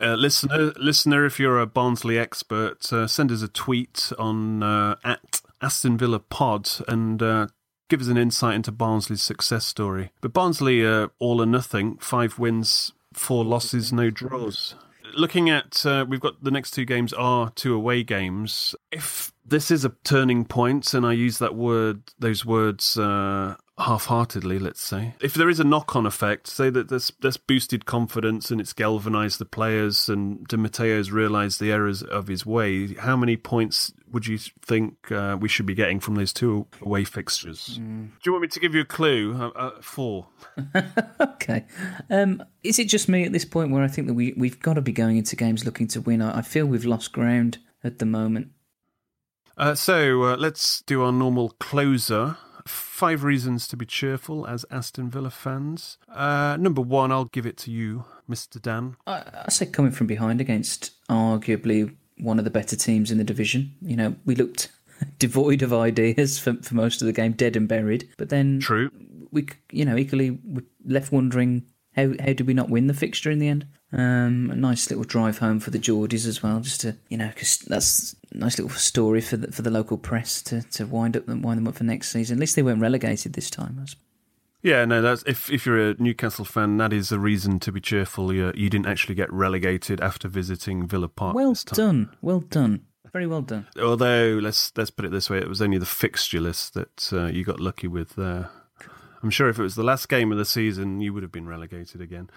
[0.00, 4.94] Uh, listener, listener, if you're a Barnsley expert, uh, send us a tweet on uh,
[5.04, 7.46] at Aston Villa Pod and uh,
[7.88, 10.10] give us an insight into Barnsley's success story.
[10.20, 14.74] But Barnsley, uh, all or nothing, five wins, four losses, no draws.
[15.14, 18.74] Looking at, uh, we've got the next two games are two away games.
[18.92, 24.58] If this is a turning point, and I use that word, those words uh, half-heartedly,
[24.58, 25.14] let's say.
[25.20, 29.38] If there is a knock-on effect, say that there's, there's boosted confidence and it's galvanised
[29.38, 32.94] the players, and Di Matteo's realised the errors of his way.
[32.94, 37.04] How many points would you think uh, we should be getting from those two away
[37.04, 37.76] fixtures?
[37.76, 39.36] Do you want me to give you a clue?
[39.36, 40.26] Uh, uh, four.
[41.20, 41.64] okay.
[42.10, 44.74] Um, is it just me at this point where I think that we, we've got
[44.74, 46.22] to be going into games looking to win?
[46.22, 48.48] I, I feel we've lost ground at the moment.
[49.56, 52.36] Uh, so uh, let's do our normal closer.
[52.68, 55.98] Five reasons to be cheerful as Aston Villa fans.
[56.12, 58.60] Uh, number one, I'll give it to you, Mr.
[58.60, 58.96] Dan.
[59.06, 63.24] I, I say coming from behind against arguably one of the better teams in the
[63.24, 63.74] division.
[63.80, 64.70] You know, we looked
[65.18, 68.08] devoid of ideas for, for most of the game, dead and buried.
[68.18, 68.90] But then, true,
[69.30, 71.64] we you know equally were left wondering
[71.94, 73.66] how how did we not win the fixture in the end?
[73.90, 77.28] Um, a nice little drive home for the Geordies as well, just to you know,
[77.28, 81.16] because that's a nice little story for the, for the local press to, to wind
[81.16, 82.36] up them wind them up for next season.
[82.36, 83.82] At least they weren't relegated this time.
[84.62, 87.80] Yeah, no, that's if if you're a Newcastle fan, that is a reason to be
[87.80, 88.34] cheerful.
[88.34, 91.34] You, you didn't actually get relegated after visiting Villa Park.
[91.34, 93.68] Well done, well done, very well done.
[93.80, 97.26] Although let's let's put it this way, it was only the fixture list that uh,
[97.26, 98.50] you got lucky with there.
[99.22, 101.48] I'm sure if it was the last game of the season, you would have been
[101.48, 102.28] relegated again.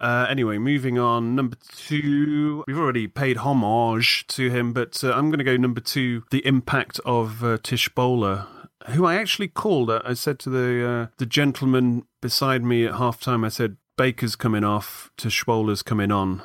[0.00, 1.34] Uh, anyway, moving on.
[1.34, 5.80] Number two, we've already paid homage to him, but uh, I'm going to go number
[5.80, 6.24] two.
[6.30, 8.46] The impact of uh, Tshibola,
[8.88, 9.90] who I actually called.
[9.90, 14.36] I said to the uh, the gentleman beside me at half time, I said Baker's
[14.36, 16.42] coming off, Tshibola's coming on,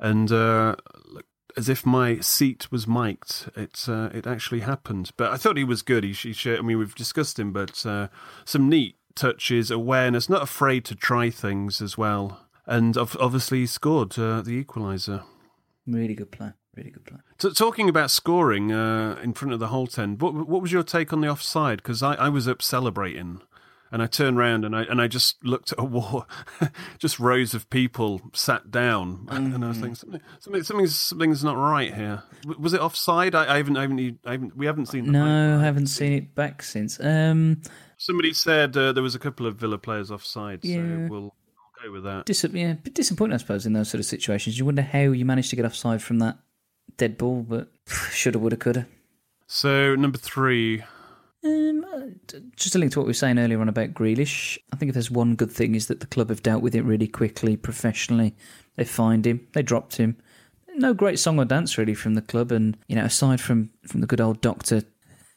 [0.00, 0.74] and uh,
[1.56, 5.12] as if my seat was mic'd, it uh, it actually happened.
[5.16, 6.02] But I thought he was good.
[6.02, 8.08] He, he I mean, we've discussed him, but uh,
[8.44, 12.45] some neat touches, awareness, not afraid to try things as well.
[12.66, 15.22] And obviously, scored uh, the equaliser.
[15.86, 16.50] Really good play.
[16.74, 17.18] Really good play.
[17.38, 20.82] So, talking about scoring uh, in front of the Holte End, what, what was your
[20.82, 21.78] take on the offside?
[21.78, 23.40] Because I, I was up celebrating,
[23.92, 26.26] and I turned around and I and I just looked at a wall,
[26.98, 29.68] just rows of people sat down, and I Mm-hmm.
[29.68, 32.24] was thinking something, something something's something's not right here.
[32.58, 33.34] Was it offside?
[33.36, 35.10] I, I haven't, I haven't, I haven't, we haven't seen.
[35.12, 36.98] No, I haven't seen it back since.
[37.00, 37.62] Um,
[37.96, 40.76] Somebody said uh, there was a couple of Villa players offside, Yeah.
[40.76, 41.34] so we'll
[41.82, 42.26] go with that.
[42.26, 44.58] dis- yeah, a bit disappointing, I suppose, in those sort of situations.
[44.58, 46.38] You wonder how you managed to get offside from that
[46.96, 47.68] dead ball, but
[48.12, 48.86] shoulda, woulda, coulda.
[49.46, 50.82] So number three,
[51.44, 54.76] Um, uh, just to link to what we were saying earlier on about Grealish, I
[54.76, 57.06] think if there's one good thing is that the club have dealt with it really
[57.06, 58.34] quickly, professionally.
[58.76, 60.16] They find him, they dropped him.
[60.74, 64.00] No great song or dance really from the club, and you know, aside from from
[64.02, 64.82] the good old doctor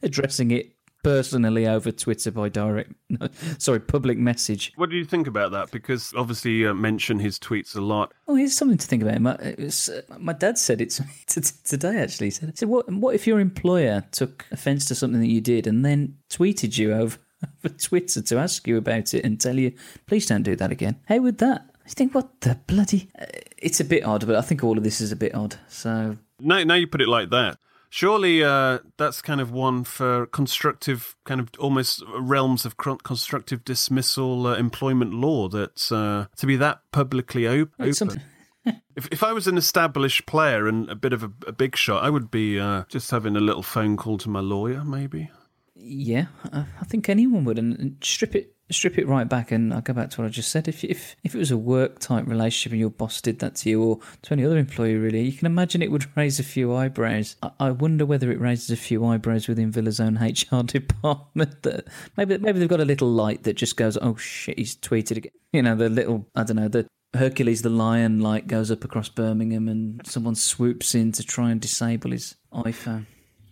[0.01, 3.27] addressing it personally over Twitter by direct, no,
[3.57, 4.73] sorry, public message.
[4.75, 5.71] what do you think about that?
[5.71, 8.13] Because obviously you uh, mention his tweets a lot.
[8.27, 9.19] Oh, here's something to think about.
[9.21, 11.09] My, was, uh, my dad said it to me
[11.63, 12.27] today, actually.
[12.27, 15.85] He said, what, what if your employer took offence to something that you did and
[15.85, 17.17] then tweeted you over,
[17.65, 19.73] over Twitter to ask you about it and tell you,
[20.07, 20.99] please don't do that again?
[21.07, 21.65] How would that?
[21.85, 23.09] I think, what the bloody.
[23.19, 23.25] Uh,
[23.57, 25.55] it's a bit odd, but I think all of this is a bit odd.
[25.69, 27.57] So, Now, now you put it like that.
[27.89, 33.65] Surely uh, that's kind of one for constructive, kind of almost realms of cr- constructive
[33.65, 35.47] dismissal uh, employment law.
[35.49, 38.21] That uh, to be that publicly op- open.
[38.95, 42.03] if if I was an established player and a bit of a, a big shot,
[42.03, 45.31] I would be uh, just having a little phone call to my lawyer, maybe.
[45.75, 47.57] yeah, I, I think anyone would.
[47.57, 48.53] And strip it.
[48.71, 50.67] Strip it right back, and I'll go back to what I just said.
[50.67, 53.69] If if if it was a work type relationship and your boss did that to
[53.69, 56.75] you or to any other employee, really, you can imagine it would raise a few
[56.75, 57.35] eyebrows.
[57.41, 61.63] I, I wonder whether it raises a few eyebrows within Villa's own HR department.
[61.63, 65.17] That maybe maybe they've got a little light that just goes, "Oh shit, he's tweeted
[65.17, 68.83] again." You know, the little I don't know the Hercules the lion light goes up
[68.83, 73.07] across Birmingham, and someone swoops in to try and disable his iPhone.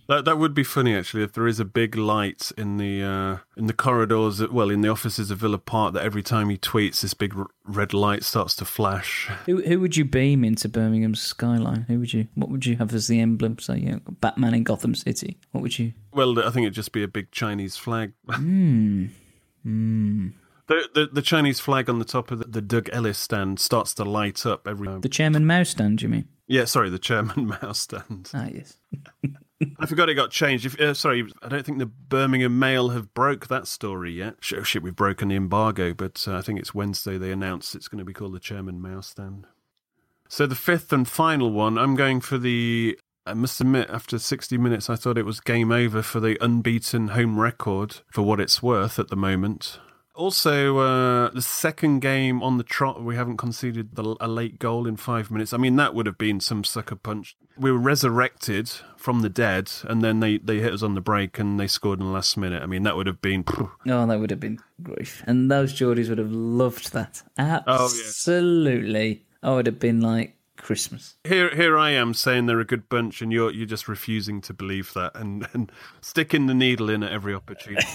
[0.08, 3.38] That that would be funny actually if there is a big light in the uh,
[3.58, 5.94] in the corridors, well, in the offices of Villa Park.
[5.94, 9.30] That every time he tweets, this big r- red light starts to flash.
[9.46, 11.82] Who who would you beam into Birmingham's skyline?
[11.90, 12.28] Who would you?
[12.36, 13.60] What would you have as the emblem?
[13.60, 15.38] Say, you know, Batman in Gotham City.
[15.52, 15.94] What would you?
[16.14, 18.14] Well, I think it'd just be a big Chinese flag.
[18.34, 19.08] Hmm.
[19.64, 20.28] Hmm.
[20.68, 23.94] The, the the Chinese flag on the top of the, the Doug Ellis stand starts
[23.96, 25.02] to light up every time.
[25.02, 26.02] The chairman mouse stand.
[26.02, 26.28] You mean?
[26.48, 28.30] Yeah, sorry, the chairman mouse stand.
[28.34, 28.78] Ah, yes.
[29.80, 30.66] I forgot it got changed.
[30.66, 34.36] If, uh, sorry, I don't think the Birmingham Mail have broke that story yet.
[34.56, 37.88] Oh, shit, we've broken the embargo, but uh, I think it's Wednesday they announced it's
[37.88, 39.48] going to be called the Chairman Mouse Stand.
[40.30, 43.00] So the fifth and final one, I'm going for the.
[43.26, 47.10] I must admit, after 60 minutes, I thought it was game over for the unbeaten
[47.10, 49.80] home record for what it's worth at the moment.
[50.18, 54.88] Also, uh, the second game on the trot, we haven't conceded the, a late goal
[54.88, 55.54] in five minutes.
[55.54, 57.38] I mean, that would have been some sucker punch.
[57.56, 61.38] We were resurrected from the dead, and then they, they hit us on the break
[61.38, 62.64] and they scored in the last minute.
[62.64, 63.46] I mean, that would have been.
[63.48, 63.70] Oh,
[64.08, 65.24] that would have been grief.
[65.28, 67.22] And those Geordies would have loved that.
[67.38, 69.24] Absolutely.
[69.44, 71.16] Oh, it would have been like Christmas.
[71.26, 74.54] Here, here I am saying they're a good bunch, and you're you're just refusing to
[74.54, 77.86] believe that, and, and sticking the needle in at every opportunity.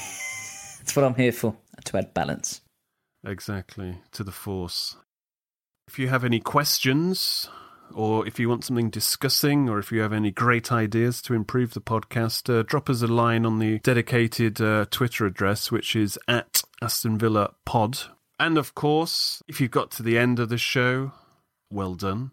[0.79, 2.61] That's what I'm here for, to add balance.
[3.25, 4.97] Exactly, to the force.
[5.89, 7.49] If you have any questions,
[7.95, 11.75] or if you want something discussing, or if you have any great ideas to improve
[11.75, 16.19] the podcast, uh, drop us a line on the dedicated uh, Twitter address, which is
[16.27, 17.99] at Aston Villa Pod.
[18.41, 21.13] And of course, if you've got to the end of the show,
[21.71, 22.33] well done.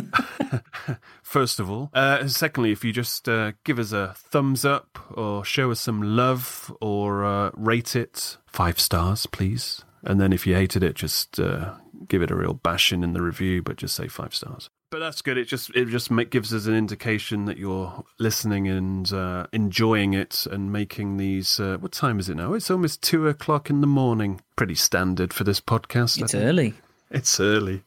[1.22, 1.90] First of all.
[1.94, 6.02] Uh, secondly, if you just uh, give us a thumbs up or show us some
[6.02, 9.84] love or uh, rate it five stars, please.
[10.04, 11.74] And then if you hated it, just uh,
[12.08, 14.68] give it a real bashing in the review, but just say five stars.
[14.90, 15.38] But that's good.
[15.38, 20.46] It just it just gives us an indication that you're listening and uh, enjoying it
[20.50, 21.58] and making these.
[21.58, 22.52] Uh, what time is it now?
[22.52, 24.42] It's almost two o'clock in the morning.
[24.54, 26.20] Pretty standard for this podcast.
[26.20, 26.74] It's early.
[27.12, 27.82] It's early.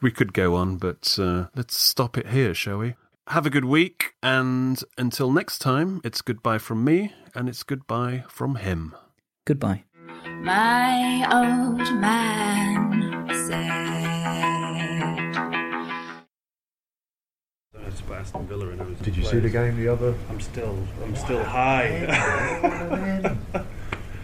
[0.00, 2.94] We could go on, but uh, let's stop it here, shall we?
[3.28, 8.24] Have a good week, and until next time, it's goodbye from me, and it's goodbye
[8.28, 8.94] from him.
[9.46, 9.84] Goodbye.
[10.42, 13.78] My old man said.
[17.86, 20.14] It's Aston Villa, and I was Did you see the game the other?
[20.28, 22.04] I'm still, I'm still high.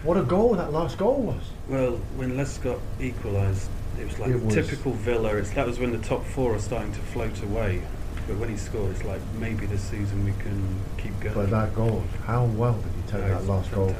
[0.05, 1.41] What a goal that last goal was.
[1.67, 5.35] well, when Les got equalised, it was like It was- typical Villa.
[5.35, 7.81] It's, that was when the top four are starting to float away.
[8.27, 11.35] But when he scored, it's like maybe this season we can keep going.
[11.35, 13.95] But that goal, how well did he take that it's last goal?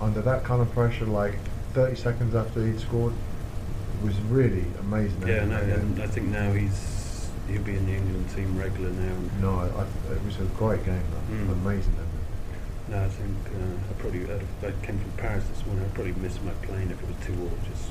[0.00, 1.34] Under that kind of pressure, like
[1.74, 5.26] 30 seconds after he'd scored, it was really amazing.
[5.26, 9.16] Yeah, no, And- I think now he's he'll be in the England team regular now.
[9.42, 11.02] No, I, I, it was a great game.
[11.12, 11.34] That.
[11.36, 11.52] Mm.
[11.52, 11.94] Amazing.
[12.88, 15.84] No, I think uh, I probably I'd I came from Paris this morning.
[15.84, 17.90] I'd probably miss my plane if it was two all just